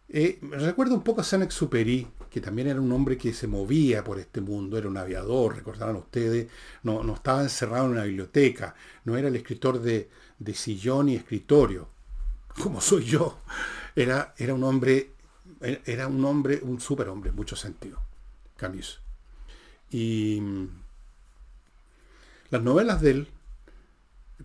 Eh, 0.09 0.39
recuerdo 0.43 0.95
un 0.95 1.03
poco 1.03 1.23
a 1.23 1.25
Saint-Exupéry, 1.25 2.07
que 2.31 2.41
también 2.41 2.69
era 2.69 2.81
un 2.81 2.93
hombre 2.93 3.17
que 3.17 3.33
se 3.33 3.47
movía 3.47 4.05
por 4.05 4.19
este 4.19 4.43
mundo, 4.43 4.77
era 4.77 4.89
un 4.89 4.99
aviador, 4.99 5.57
recordarán 5.57 5.97
ustedes, 5.97 6.51
no, 6.83 7.03
no 7.03 7.15
estaba 7.15 7.43
encerrado 7.43 7.87
en 7.87 7.93
una 7.93 8.05
biblioteca, 8.05 8.75
no 9.05 9.17
era 9.17 9.29
el 9.29 9.37
escritor 9.37 9.81
de, 9.81 10.11
sillón 10.53 11.09
y 11.09 11.17
escritorio, 11.17 11.89
como 12.63 12.81
soy 12.81 13.05
yo. 13.05 13.39
Era, 13.97 14.35
era 14.37 14.53
un 14.55 14.65
hombre, 14.65 15.13
era 15.61 16.07
un 16.09 16.23
hombre, 16.25 16.61
un 16.63 16.81
superhombre 16.81 17.31
en 17.31 17.37
muchos 17.37 17.61
sentidos, 17.61 18.01
Camus. 18.57 19.01
Y 19.91 20.39
mm, 20.41 20.69
las 22.51 22.63
novelas 22.63 23.01
de 23.01 23.11
él, 23.11 23.29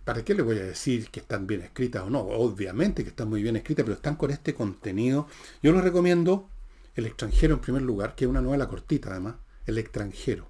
¿para 0.08 0.24
qué 0.24 0.32
le 0.32 0.40
voy 0.40 0.56
a 0.56 0.64
decir 0.64 1.10
que 1.10 1.20
están 1.20 1.46
bien 1.46 1.60
escritas 1.60 2.02
o 2.02 2.08
no? 2.08 2.20
Obviamente 2.20 3.02
que 3.02 3.10
están 3.10 3.28
muy 3.28 3.42
bien 3.42 3.56
escritas, 3.56 3.84
pero 3.84 3.94
están 3.94 4.16
con 4.16 4.30
este 4.30 4.54
contenido. 4.54 5.28
Yo 5.62 5.70
los 5.70 5.84
recomiendo 5.84 6.48
el 6.94 7.04
extranjero 7.04 7.52
en 7.52 7.60
primer 7.60 7.82
lugar, 7.82 8.14
que 8.14 8.24
es 8.24 8.30
una 8.30 8.40
novela 8.40 8.68
cortita 8.68 9.10
además. 9.10 9.34
El 9.66 9.76
extranjero. 9.76 10.48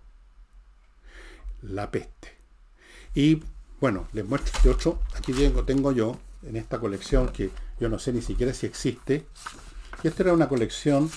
La 1.63 1.91
peste. 1.91 2.37
Y 3.17 3.43
bueno, 3.81 4.07
les 4.13 4.25
muestro 4.25 4.53
este 4.55 4.69
otro. 4.69 5.01
Aquí 5.17 5.33
tengo, 5.33 5.65
tengo 5.65 5.91
yo 5.91 6.17
en 6.45 6.55
esta 6.55 6.79
colección 6.79 7.31
que 7.31 7.51
yo 7.81 7.89
no 7.89 7.99
sé 7.99 8.13
ni 8.13 8.23
siquiera 8.23 8.55
si 8.55 8.65
existe. 8.65 9.27
Y 10.05 10.07
esta 10.07 10.23
era 10.23 10.35
una 10.35 10.49
colección 10.49 11.11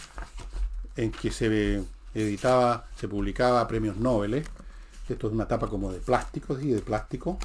en 0.96 1.12
que 1.12 1.30
se 1.30 1.84
editaba, 2.16 2.90
se 3.00 3.08
publicaba 3.08 3.68
premios 3.68 3.98
Nobel. 3.98 4.34
Esto 4.34 5.28
es 5.28 5.32
una 5.32 5.48
tapa 5.48 5.68
como 5.68 5.92
de 5.92 6.00
plástico, 6.00 6.58
¿sí? 6.58 6.72
de 6.72 6.82
plástico. 6.82 7.38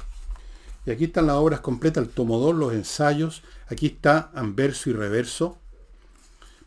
Y 0.87 0.91
aquí 0.91 1.03
están 1.03 1.27
las 1.27 1.35
obras 1.35 1.59
completas, 1.59 2.01
el 2.01 2.09
tomo 2.09 2.39
2, 2.39 2.55
los 2.55 2.73
ensayos. 2.73 3.43
Aquí 3.67 3.87
está 3.87 4.31
anverso 4.33 4.89
y 4.89 4.93
reverso. 4.93 5.57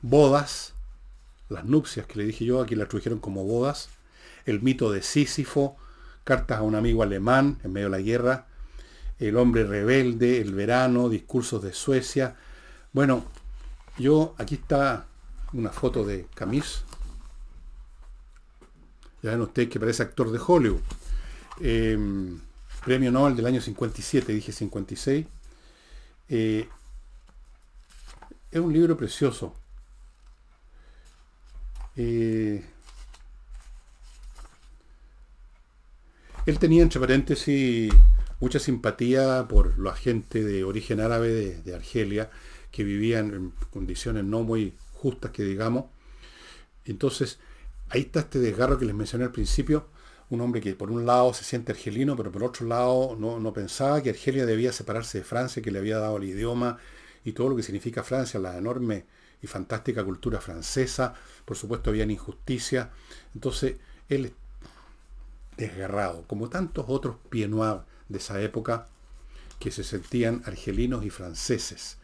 Bodas, 0.03 0.75
las 1.49 1.65
nupcias 1.65 2.05
que 2.05 2.19
le 2.19 2.27
dije 2.27 2.45
yo, 2.45 2.61
aquí 2.61 2.75
la 2.75 2.87
tradujeron 2.87 3.19
como 3.19 3.45
bodas, 3.45 3.89
el 4.45 4.61
mito 4.61 4.93
de 4.93 5.01
Sísifo, 5.01 5.79
cartas 6.23 6.59
a 6.59 6.63
un 6.63 6.75
amigo 6.75 7.03
alemán 7.03 7.61
en 7.65 7.73
medio 7.73 7.87
de 7.87 7.97
la 7.97 8.03
guerra, 8.03 8.47
el 9.19 9.39
hombre 9.39 9.65
rebelde, 9.65 10.43
el 10.43 10.53
verano, 10.53 11.09
discursos 11.09 11.63
de 11.63 11.73
Suecia. 11.73 12.37
Bueno, 12.93 13.25
yo, 13.99 14.35
aquí 14.37 14.57
está 14.57 15.07
una 15.55 15.71
foto 15.71 16.05
de 16.05 16.27
Camus. 16.35 16.85
Ya 19.23 19.31
ven 19.31 19.41
ustedes 19.41 19.71
que 19.71 19.81
parece 19.81 20.03
actor 20.03 20.31
de 20.31 20.41
Hollywood. 20.47 20.83
Em, 21.59 22.39
premio 22.85 23.11
Nobel 23.11 23.37
del 23.37 23.47
año 23.47 23.61
57, 23.61 24.33
dije 24.33 24.53
56. 24.53 25.27
Eh, 26.29 26.69
es 28.51 28.61
un 28.61 28.73
libro 28.73 28.97
precioso. 28.97 29.55
Eh, 31.97 32.65
él 36.47 36.59
tenía, 36.59 36.83
entre 36.83 37.01
paréntesis, 37.01 37.93
mucha 38.41 38.59
simpatía 38.59 39.47
por 39.49 39.79
los 39.79 39.93
agentes 39.93 40.45
de 40.45 40.65
origen 40.65 41.01
árabe 41.01 41.61
de, 41.63 41.75
Argelia 41.75 42.31
que 42.73 42.85
vivían 42.85 43.35
en 43.35 43.51
condiciones 43.71 44.25
no 44.25 44.43
muy 44.43 44.75
justas 44.95 45.31
que 45.33 45.45
digamos. 45.45 45.87
Entonces, 46.85 47.39
ahí 47.91 48.03
está 48.03 48.21
este 48.21 48.39
desgarro 48.39 48.79
que 48.79 48.87
les 48.87 48.95
mencioné 48.95 49.25
al 49.25 49.33
principio, 49.33 49.89
un 50.31 50.41
hombre 50.41 50.61
que 50.61 50.75
por 50.75 50.91
un 50.91 51.07
lado 51.07 51.35
se 51.35 51.45
siente 51.45 51.73
argelino, 51.73 52.17
pero 52.17 52.31
por 52.31 52.45
otro 52.45 52.67
lado 52.67 53.17
no, 53.19 53.41
no, 53.41 53.53
pensaba 53.53 54.03
que 54.03 54.11
Argelia 54.11 54.47
debía 54.47 54.73
separarse 54.73 55.19
de 55.19 55.25
Francia, 55.25 55.63
que 55.63 55.73
le 55.73 55.81
había 55.81 55.99
dado 55.99 56.17
el 56.17 56.25
idioma 56.25 56.79
y 57.25 57.33
todo 57.33 57.51
lo 57.51 57.57
que 57.57 57.63
significa 57.63 58.05
Francia, 58.05 58.39
la 58.41 58.57
enorme 58.57 59.05
y 59.43 59.47
fantástica 59.47 60.05
cultura 60.05 60.41
francesa, 60.41 61.15
por 61.45 61.57
supuesto 61.57 61.91
había 61.91 62.05
injusticia, 62.05 62.91
entonces 63.35 63.77
él 64.09 64.33
desgarrado, 65.57 66.25
como 66.27 66.49
tantos 66.49 66.85
otros 66.89 67.17
pieds 67.29 67.51
de 68.09 68.19
esa 68.19 68.41
época 68.41 68.87
que 69.59 69.71
se 69.71 69.85
sentían 69.85 70.43
argelinos 70.47 71.05
y 71.05 71.11
franceses, 71.11 71.99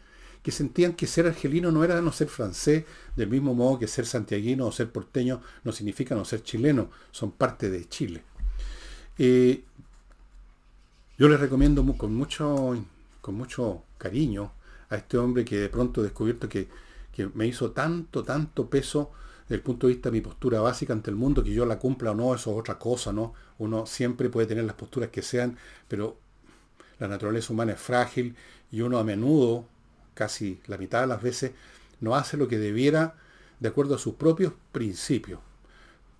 que 0.46 0.52
sentían 0.52 0.92
que 0.92 1.08
ser 1.08 1.26
argelino 1.26 1.72
no 1.72 1.82
era 1.82 2.00
no 2.00 2.12
ser 2.12 2.28
francés, 2.28 2.84
del 3.16 3.28
mismo 3.28 3.52
modo 3.52 3.80
que 3.80 3.88
ser 3.88 4.06
santiaguino 4.06 4.68
o 4.68 4.70
ser 4.70 4.92
porteño 4.92 5.42
no 5.64 5.72
significa 5.72 6.14
no 6.14 6.24
ser 6.24 6.44
chileno, 6.44 6.88
son 7.10 7.32
parte 7.32 7.68
de 7.68 7.88
Chile. 7.88 8.22
Eh, 9.18 9.64
yo 11.18 11.28
les 11.28 11.40
recomiendo 11.40 11.84
con 11.98 12.14
mucho, 12.14 12.80
con 13.20 13.34
mucho 13.34 13.82
cariño 13.98 14.52
a 14.88 14.94
este 14.94 15.18
hombre 15.18 15.44
que 15.44 15.56
de 15.56 15.68
pronto 15.68 16.00
he 16.00 16.04
descubierto 16.04 16.48
que, 16.48 16.68
que 17.12 17.28
me 17.34 17.48
hizo 17.48 17.72
tanto, 17.72 18.22
tanto 18.22 18.70
peso 18.70 19.10
desde 19.48 19.56
el 19.56 19.62
punto 19.62 19.88
de 19.88 19.94
vista 19.94 20.10
de 20.10 20.18
mi 20.18 20.20
postura 20.20 20.60
básica 20.60 20.92
ante 20.92 21.10
el 21.10 21.16
mundo, 21.16 21.42
que 21.42 21.52
yo 21.52 21.66
la 21.66 21.80
cumpla 21.80 22.12
o 22.12 22.14
no, 22.14 22.32
eso 22.36 22.52
es 22.52 22.56
otra 22.56 22.78
cosa, 22.78 23.12
¿no? 23.12 23.34
Uno 23.58 23.84
siempre 23.84 24.30
puede 24.30 24.46
tener 24.46 24.62
las 24.62 24.76
posturas 24.76 25.10
que 25.10 25.22
sean, 25.22 25.58
pero 25.88 26.18
la 27.00 27.08
naturaleza 27.08 27.52
humana 27.52 27.72
es 27.72 27.80
frágil 27.80 28.36
y 28.70 28.82
uno 28.82 28.96
a 28.98 29.02
menudo, 29.02 29.66
casi 30.16 30.60
la 30.66 30.78
mitad 30.78 31.02
de 31.02 31.06
las 31.06 31.22
veces, 31.22 31.52
no 32.00 32.16
hace 32.16 32.36
lo 32.36 32.48
que 32.48 32.58
debiera 32.58 33.14
de 33.60 33.68
acuerdo 33.68 33.94
a 33.94 33.98
sus 33.98 34.14
propios 34.14 34.52
principios. 34.72 35.38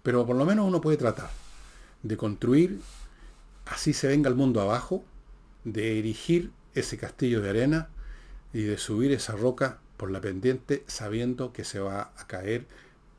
Pero 0.04 0.24
por 0.24 0.36
lo 0.36 0.44
menos 0.44 0.66
uno 0.66 0.80
puede 0.80 0.96
tratar 0.96 1.30
de 2.04 2.16
construir, 2.16 2.80
así 3.64 3.92
se 3.92 4.06
venga 4.06 4.28
el 4.28 4.36
mundo 4.36 4.60
abajo, 4.60 5.04
de 5.64 5.98
erigir 5.98 6.52
ese 6.74 6.96
castillo 6.96 7.40
de 7.40 7.50
arena 7.50 7.88
y 8.52 8.62
de 8.62 8.78
subir 8.78 9.10
esa 9.10 9.34
roca 9.34 9.80
por 9.96 10.10
la 10.10 10.20
pendiente 10.20 10.84
sabiendo 10.86 11.52
que 11.52 11.64
se 11.64 11.80
va 11.80 12.12
a 12.16 12.26
caer 12.28 12.66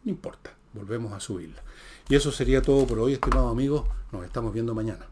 no 0.07 0.11
importa, 0.11 0.53
volvemos 0.73 1.11
a 1.11 1.19
subirla. 1.19 1.61
Y 2.07 2.15
eso 2.15 2.31
sería 2.31 2.61
todo 2.61 2.87
por 2.87 2.97
hoy, 2.99 3.11
estimados 3.11 3.51
amigos. 3.51 3.85
Nos 4.13 4.23
estamos 4.23 4.53
viendo 4.53 4.73
mañana. 4.73 5.05